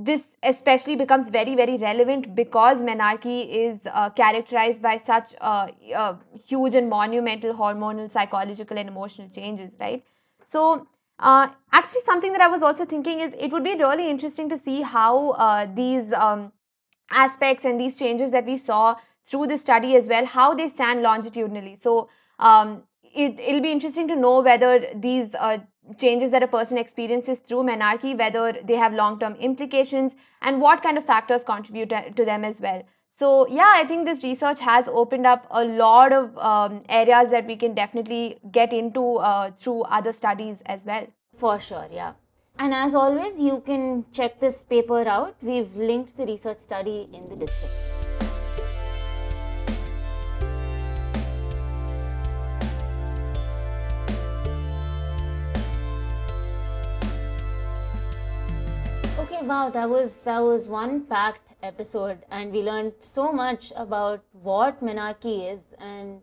this 0.08 0.24
especially 0.42 0.96
becomes 0.96 1.28
very 1.28 1.54
very 1.54 1.76
relevant 1.76 2.34
because 2.34 2.78
menarche 2.90 3.36
is 3.62 3.80
uh, 3.86 4.08
characterized 4.10 4.80
by 4.82 4.96
such 4.98 5.34
uh, 5.40 5.68
uh, 5.94 6.16
huge 6.46 6.74
and 6.74 6.88
monumental 6.88 7.54
hormonal, 7.54 8.10
psychological, 8.10 8.78
and 8.78 8.88
emotional 8.88 9.28
changes, 9.28 9.72
right? 9.80 10.02
So 10.48 10.86
uh, 11.18 11.48
actually, 11.72 12.00
something 12.04 12.32
that 12.32 12.40
I 12.40 12.48
was 12.48 12.62
also 12.62 12.84
thinking 12.84 13.20
is 13.20 13.32
it 13.38 13.52
would 13.52 13.64
be 13.64 13.74
really 13.74 14.10
interesting 14.10 14.48
to 14.48 14.58
see 14.58 14.82
how 14.82 15.30
uh, 15.30 15.66
these 15.74 16.12
um, 16.12 16.52
aspects 17.10 17.64
and 17.64 17.80
these 17.80 17.96
changes 17.96 18.30
that 18.32 18.46
we 18.46 18.56
saw 18.56 18.96
through 19.24 19.46
the 19.46 19.58
study 19.58 19.96
as 19.96 20.06
well, 20.06 20.26
how 20.26 20.54
they 20.54 20.68
stand 20.68 21.02
longitudinally. 21.02 21.78
So 21.80 22.08
um, 22.38 22.82
it, 23.02 23.38
it'll 23.38 23.62
be 23.62 23.70
interesting 23.70 24.08
to 24.08 24.16
know 24.16 24.40
whether 24.40 24.86
these 24.94 25.34
uh, 25.38 25.58
changes 25.98 26.30
that 26.30 26.42
a 26.42 26.48
person 26.48 26.78
experiences 26.78 27.38
through 27.38 27.62
menarche, 27.64 28.18
whether 28.18 28.56
they 28.64 28.76
have 28.76 28.92
long-term 28.92 29.34
implications 29.36 30.12
and 30.40 30.60
what 30.60 30.82
kind 30.82 30.98
of 30.98 31.04
factors 31.04 31.42
contribute 31.44 31.92
to 32.16 32.24
them 32.24 32.44
as 32.44 32.60
well. 32.60 32.82
So 33.14 33.46
yeah, 33.48 33.70
I 33.74 33.86
think 33.86 34.06
this 34.06 34.22
research 34.22 34.60
has 34.60 34.88
opened 34.88 35.26
up 35.26 35.46
a 35.50 35.64
lot 35.64 36.12
of 36.12 36.36
um, 36.38 36.82
areas 36.88 37.30
that 37.30 37.46
we 37.46 37.56
can 37.56 37.74
definitely 37.74 38.38
get 38.50 38.72
into 38.72 39.16
uh, 39.16 39.50
through 39.50 39.82
other 39.82 40.14
studies 40.14 40.56
as 40.64 40.80
well. 40.84 41.06
For 41.36 41.60
sure, 41.60 41.88
yeah. 41.92 42.14
And 42.58 42.72
as 42.72 42.94
always, 42.94 43.38
you 43.38 43.62
can 43.66 44.06
check 44.12 44.40
this 44.40 44.62
paper 44.62 45.06
out. 45.06 45.36
We've 45.42 45.74
linked 45.76 46.16
the 46.16 46.24
research 46.24 46.60
study 46.60 47.08
in 47.12 47.28
the 47.28 47.36
description. 47.36 47.92
Okay, 59.18 59.42
wow, 59.42 59.70
that 59.70 59.88
was 59.88 60.14
that 60.24 60.38
was 60.40 60.66
one 60.66 61.02
packed 61.02 61.51
episode 61.62 62.18
and 62.30 62.52
we 62.52 62.62
learned 62.62 62.92
so 62.98 63.32
much 63.32 63.72
about 63.76 64.24
what 64.32 64.82
menarche 64.82 65.52
is 65.52 65.60
and 65.78 66.22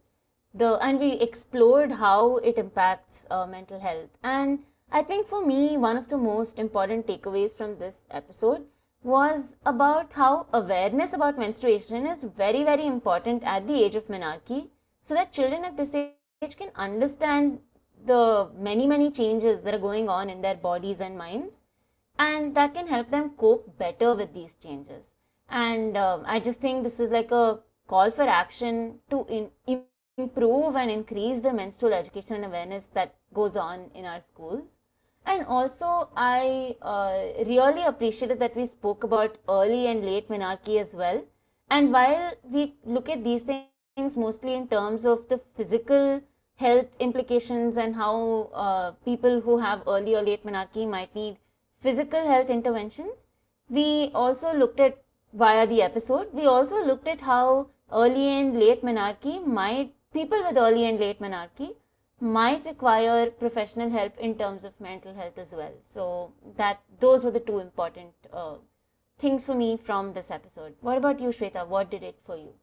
the 0.54 0.78
and 0.82 1.00
we 1.00 1.12
explored 1.14 1.92
how 1.92 2.38
it 2.38 2.58
impacts 2.58 3.26
uh, 3.30 3.46
mental 3.46 3.80
health. 3.80 4.10
And 4.24 4.60
i 4.92 5.04
think 5.04 5.28
for 5.28 5.46
me 5.46 5.78
one 5.78 5.98
of 5.98 6.10
the 6.10 6.18
most 6.18 6.58
important 6.58 7.06
takeaways 7.08 7.56
from 7.56 7.78
this 7.78 7.98
episode 8.10 8.66
was 9.04 9.56
about 9.66 10.12
how 10.14 10.48
awareness 10.52 11.14
about 11.14 11.38
menstruation 11.38 12.08
is 12.08 12.24
very 12.24 12.64
very 12.64 12.86
important 12.86 13.44
at 13.44 13.68
the 13.68 13.84
age 13.84 13.96
of 13.96 14.08
menarche 14.08 14.68
so 15.04 15.14
that 15.14 15.32
children 15.32 15.64
at 15.64 15.78
this 15.78 15.94
age 15.96 16.58
can 16.58 16.72
understand 16.76 17.60
the 18.06 18.50
many 18.58 18.88
many 18.88 19.12
changes 19.12 19.62
that 19.62 19.74
are 19.74 19.86
going 19.88 20.10
on 20.10 20.30
in 20.30 20.42
their 20.42 20.56
bodies 20.56 21.00
and 21.00 21.18
minds 21.18 21.60
and 22.18 22.56
that 22.56 22.74
can 22.74 22.88
help 22.88 23.10
them 23.12 23.30
cope 23.38 23.78
better 23.78 24.14
with 24.16 24.34
these 24.34 24.56
changes 24.56 25.09
and 25.50 25.98
um, 25.98 26.24
i 26.26 26.40
just 26.40 26.62
think 26.62 26.84
this 26.84 27.00
is 27.00 27.12
like 27.12 27.32
a 27.32 27.60
call 27.88 28.12
for 28.12 28.24
action 28.24 29.00
to 29.10 29.26
in, 29.30 29.82
improve 30.18 30.76
and 30.76 30.92
increase 30.92 31.40
the 31.40 31.54
menstrual 31.54 31.94
education 31.94 32.36
and 32.36 32.46
awareness 32.46 32.86
that 32.94 33.16
goes 33.34 33.56
on 33.56 33.90
in 33.96 34.06
our 34.06 34.22
schools 34.22 34.78
and 35.26 35.46
also 35.46 36.10
i 36.16 36.76
uh, 36.82 37.44
really 37.46 37.84
appreciated 37.84 38.40
that 38.40 38.56
we 38.56 38.66
spoke 38.66 39.04
about 39.04 39.38
early 39.48 39.88
and 39.88 40.06
late 40.06 40.30
menarche 40.30 40.80
as 40.80 40.94
well 40.94 41.24
and 41.70 41.92
while 41.92 42.34
we 42.44 42.76
look 42.86 43.10
at 43.10 43.24
these 43.24 43.44
things 43.44 44.18
mostly 44.18 44.54
in 44.54 44.68
terms 44.68 45.06
of 45.06 45.28
the 45.30 45.40
physical 45.56 46.22
health 46.60 46.96
implications 47.00 47.78
and 47.78 47.96
how 47.96 48.50
uh, 48.54 48.92
people 49.06 49.40
who 49.42 49.58
have 49.58 49.82
early 49.88 50.16
or 50.16 50.22
late 50.22 50.46
menarche 50.46 50.88
might 50.88 51.14
need 51.16 51.38
physical 51.82 52.26
health 52.28 52.50
interventions. 52.50 53.26
We 53.70 54.12
also 54.14 54.54
looked 54.54 54.80
at 54.80 54.98
via 55.34 55.66
the 55.68 55.82
episode, 55.82 56.34
we 56.34 56.46
also 56.46 56.84
looked 56.86 57.08
at 57.08 57.22
how 57.22 57.68
early 57.92 58.28
and 58.40 58.60
late 58.60 58.84
menarche 58.84 59.46
might, 59.46 59.94
people 60.14 60.42
with 60.44 60.58
early 60.58 60.86
and 60.86 61.00
late 61.00 61.20
menarche 61.20 61.76
might 62.22 62.66
require 62.66 63.32
professional 63.32 63.90
help 63.90 64.18
in 64.18 64.36
terms 64.38 64.64
of 64.64 64.80
mental 64.80 65.14
health 65.14 65.38
as 65.38 65.52
well. 65.54 65.74
So 65.90 66.34
that 66.58 66.82
those 67.00 67.24
were 67.24 67.32
the 67.32 67.40
two 67.40 67.60
important 67.60 68.14
uh, 68.34 68.56
things 69.18 69.46
for 69.46 69.56
me 69.56 69.78
from 69.78 70.14
this 70.14 70.32
episode. 70.32 70.76
What 70.82 70.98
about 70.98 71.20
you, 71.20 71.30
Shweta? 71.30 71.68
What 71.68 71.90
did 71.92 72.04
it 72.04 72.20
for 72.26 72.36
you? 72.36 72.54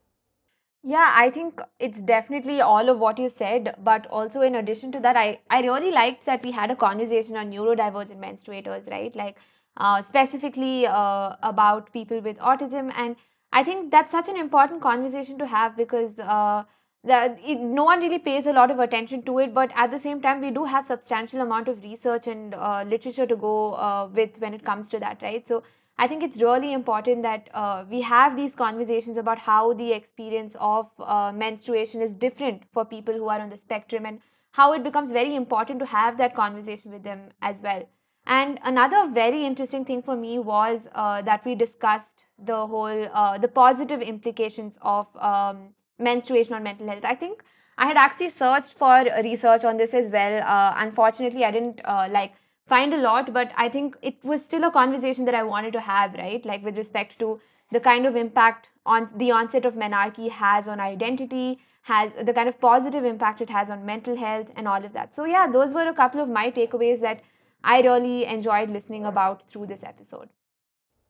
Yeah, 0.83 1.13
I 1.15 1.29
think 1.29 1.61
it's 1.79 2.01
definitely 2.01 2.61
all 2.61 2.89
of 2.89 2.99
what 2.99 3.19
you 3.19 3.29
said, 3.29 3.75
but 3.83 4.07
also 4.07 4.41
in 4.41 4.55
addition 4.55 4.91
to 4.93 4.99
that, 5.01 5.17
I, 5.17 5.39
I 5.49 5.61
really 5.61 5.91
liked 5.91 6.25
that 6.25 6.43
we 6.43 6.51
had 6.51 6.71
a 6.71 6.75
conversation 6.75 7.35
on 7.35 7.51
neurodivergent 7.51 8.17
menstruators, 8.19 8.89
right? 8.89 9.13
Like 9.15 9.37
uh, 9.77 10.01
specifically 10.01 10.87
uh, 10.87 11.35
about 11.43 11.91
people 11.93 12.19
with 12.19 12.37
autism. 12.37 12.91
And 12.95 13.15
I 13.51 13.63
think 13.63 13.91
that's 13.91 14.11
such 14.11 14.27
an 14.27 14.35
important 14.37 14.81
conversation 14.81 15.37
to 15.37 15.45
have 15.45 15.77
because 15.77 16.17
uh, 16.19 16.63
the, 17.03 17.37
it, 17.45 17.59
no 17.59 17.83
one 17.83 17.99
really 17.99 18.19
pays 18.19 18.47
a 18.47 18.53
lot 18.53 18.71
of 18.71 18.79
attention 18.79 19.21
to 19.23 19.39
it, 19.39 19.53
but 19.53 19.71
at 19.75 19.91
the 19.91 19.99
same 19.99 20.21
time, 20.21 20.41
we 20.41 20.51
do 20.51 20.63
have 20.65 20.85
substantial 20.87 21.41
amount 21.41 21.67
of 21.67 21.81
research 21.83 22.27
and 22.27 22.55
uh, 22.55 22.83
literature 22.87 23.27
to 23.27 23.35
go 23.35 23.73
uh, 23.73 24.09
with 24.13 24.31
when 24.39 24.53
it 24.53 24.65
comes 24.65 24.89
to 24.89 24.99
that, 24.99 25.21
right? 25.21 25.47
So 25.47 25.63
I 25.99 26.07
think 26.07 26.23
it's 26.23 26.41
really 26.41 26.73
important 26.73 27.21
that 27.23 27.49
we 27.89 28.01
have 28.01 28.35
these 28.35 28.53
conversations 28.53 29.17
about 29.17 29.39
how 29.39 29.73
the 29.73 29.93
experience 29.93 30.55
of 30.59 30.89
menstruation 31.35 32.01
is 32.01 32.11
different 32.11 32.63
for 32.73 32.85
people 32.85 33.13
who 33.15 33.29
are 33.29 33.39
on 33.39 33.49
the 33.49 33.57
spectrum 33.57 34.05
and 34.05 34.21
how 34.51 34.73
it 34.73 34.83
becomes 34.83 35.11
very 35.11 35.35
important 35.35 35.79
to 35.79 35.85
have 35.85 36.17
that 36.17 36.35
conversation 36.35 36.91
with 36.91 37.03
them 37.03 37.29
as 37.41 37.55
well. 37.63 37.87
And 38.27 38.59
another 38.63 39.09
very 39.09 39.45
interesting 39.45 39.85
thing 39.85 40.01
for 40.03 40.15
me 40.15 40.37
was 40.37 40.81
uh, 40.93 41.21
that 41.23 41.45
we 41.45 41.55
discussed 41.55 42.25
the 42.37 42.67
whole 42.67 43.09
uh, 43.13 43.37
the 43.37 43.47
positive 43.47 44.01
implications 44.01 44.73
of 44.81 45.07
um, 45.15 45.69
menstruation 45.97 46.53
on 46.53 46.61
mental 46.63 46.87
health. 46.87 47.05
I 47.05 47.15
think 47.15 47.43
I 47.77 47.87
had 47.87 47.97
actually 47.97 48.29
searched 48.29 48.73
for 48.73 49.05
research 49.23 49.63
on 49.63 49.77
this 49.77 49.93
as 49.93 50.09
well. 50.09 50.43
Uh, 50.43 50.73
unfortunately, 50.77 51.45
I 51.45 51.51
didn't 51.51 51.81
uh, 51.85 52.07
like 52.11 52.33
find 52.67 52.93
a 52.93 52.97
lot, 52.97 53.33
but 53.33 53.51
I 53.55 53.69
think 53.69 53.95
it 54.01 54.23
was 54.23 54.43
still 54.43 54.65
a 54.65 54.71
conversation 54.71 55.25
that 55.25 55.35
I 55.35 55.43
wanted 55.43 55.73
to 55.73 55.79
have, 55.79 56.13
right? 56.15 56.45
Like 56.45 56.63
with 56.63 56.77
respect 56.77 57.17
to 57.19 57.39
the 57.71 57.79
kind 57.79 58.05
of 58.05 58.15
impact 58.15 58.67
on 58.85 59.09
the 59.15 59.31
onset 59.31 59.65
of 59.65 59.75
menarche 59.75 60.29
has 60.29 60.67
on 60.67 60.79
identity, 60.79 61.59
has 61.83 62.11
the 62.23 62.33
kind 62.33 62.49
of 62.49 62.59
positive 62.59 63.05
impact 63.05 63.41
it 63.41 63.49
has 63.49 63.69
on 63.69 63.85
mental 63.85 64.17
health 64.17 64.47
and 64.57 64.67
all 64.67 64.83
of 64.83 64.93
that. 64.93 65.15
So 65.15 65.25
yeah, 65.25 65.47
those 65.47 65.73
were 65.73 65.87
a 65.87 65.93
couple 65.93 66.21
of 66.21 66.29
my 66.29 66.51
takeaways 66.51 66.99
that 67.01 67.21
I 67.63 67.81
really 67.81 68.25
enjoyed 68.25 68.69
listening 68.69 69.05
about 69.05 69.47
through 69.49 69.67
this 69.67 69.83
episode. 69.83 70.29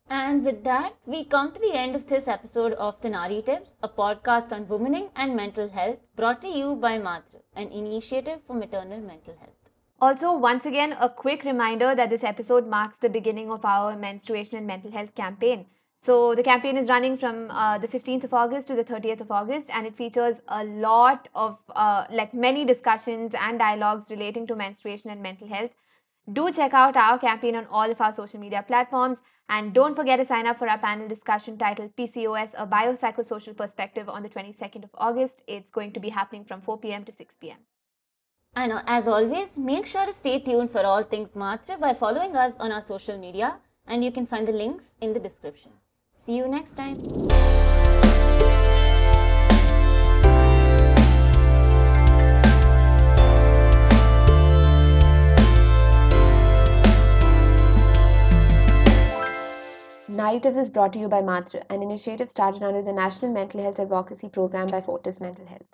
And 0.10 0.45
with 0.45 0.64
that, 0.64 0.95
we 1.06 1.26
come 1.26 1.52
to 1.52 1.60
the 1.60 1.74
end 1.74 1.95
of 1.95 2.08
this 2.08 2.28
episode 2.28 2.72
of 2.74 3.02
the 3.02 3.10
Narratives, 3.10 3.76
a 3.84 3.89
podcast 3.89 4.54
on 4.54 4.66
womening 4.66 5.10
and 5.16 5.36
mental 5.36 5.68
health 5.70 5.98
brought 6.16 6.41
to 6.43 6.48
you 6.48 6.76
by 6.76 6.98
Matra, 6.98 7.41
an 7.56 7.70
initiative 7.70 8.39
for 8.48 8.54
maternal 8.54 9.02
mental 9.02 9.36
health. 9.38 9.52
Also, 10.00 10.32
once 10.32 10.66
again, 10.66 10.95
a 11.02 11.10
quick 11.10 11.43
reminder 11.43 11.93
that 11.93 12.10
this 12.10 12.24
episode 12.24 12.68
marks 12.68 12.95
the 13.02 13.10
beginning 13.10 13.52
of 13.52 13.66
our 13.66 13.98
menstruation 13.98 14.56
and 14.58 14.68
mental 14.68 14.91
health 14.91 15.14
campaign. 15.16 15.66
So, 16.04 16.36
the 16.36 16.43
campaign 16.43 16.78
is 16.78 16.88
running 16.88 17.18
from 17.18 17.50
uh, 17.52 17.80
the 17.80 17.88
15th 17.88 18.24
of 18.24 18.34
August 18.34 18.68
to 18.68 18.76
the 18.76 18.84
30th 18.84 19.22
of 19.22 19.32
August, 19.32 19.70
and 19.74 19.86
it 19.86 19.98
features 19.98 20.38
a 20.48 20.64
lot 20.64 21.28
of, 21.36 21.58
uh, 21.76 22.06
like, 22.12 22.34
many 22.34 22.64
discussions 22.64 23.34
and 23.38 23.60
dialogues 23.60 24.10
relating 24.10 24.48
to 24.48 24.56
menstruation 24.56 25.10
and 25.10 25.22
mental 25.22 25.48
health. 25.48 25.72
Do 26.32 26.52
check 26.52 26.74
out 26.74 26.98
our 26.98 27.18
campaign 27.18 27.56
on 27.56 27.68
all 27.68 27.90
of 27.90 28.02
our 28.02 28.12
social 28.12 28.40
media 28.40 28.64
platforms, 28.68 29.18
and 29.48 29.74
don't 29.74 29.96
forget 29.96 30.20
to 30.20 30.26
sign 30.26 30.46
up 30.46 30.60
for 30.60 30.68
our 30.68 30.78
panel 30.78 31.08
discussion 31.08 31.58
titled 31.58 31.96
PCOS 31.96 32.50
A 32.56 32.68
Biopsychosocial 32.68 33.56
Perspective 33.56 34.10
on 34.10 34.24
the 34.24 34.30
22nd 34.30 34.84
of 34.84 34.90
August. 34.96 35.36
It's 35.48 35.70
going 35.70 35.94
to 35.94 36.02
be 36.02 36.10
happening 36.10 36.44
from 36.44 36.62
4 36.62 36.80
pm 36.80 37.06
to 37.06 37.14
6 37.14 37.36
pm. 37.40 37.58
And 38.56 38.74
as 38.88 39.08
always, 39.08 39.58
make 39.58 39.86
sure 39.86 40.06
to 40.06 40.14
stay 40.14 40.40
tuned 40.40 40.72
for 40.72 40.84
all 40.84 41.04
things 41.04 41.32
Matra 41.32 41.80
by 41.80 41.94
following 41.94 42.36
us 42.36 42.56
on 42.60 42.72
our 42.72 42.82
social 42.82 43.18
media 43.18 43.60
and 43.86 44.04
you 44.04 44.12
can 44.12 44.28
find 44.28 44.48
the 44.48 44.52
links 44.52 44.96
in 45.00 45.14
the 45.14 45.20
description. 45.20 45.72
See 46.14 46.36
you 46.36 46.48
next 46.48 46.74
time. 46.74 46.98
Narratives 60.18 60.57
is 60.57 60.72
brought 60.72 60.93
to 60.93 60.99
you 60.99 61.07
by 61.07 61.22
Matra, 61.22 61.63
an 61.70 61.84
initiative 61.84 62.28
started 62.28 62.63
under 62.63 62.82
the 62.82 62.91
National 62.91 63.32
Mental 63.32 63.61
Health 63.61 63.80
Advocacy 63.80 64.30
Program 64.30 64.65
by 64.65 64.82
Fortis 64.82 65.22
Mental 65.22 65.45
Health. 65.45 65.68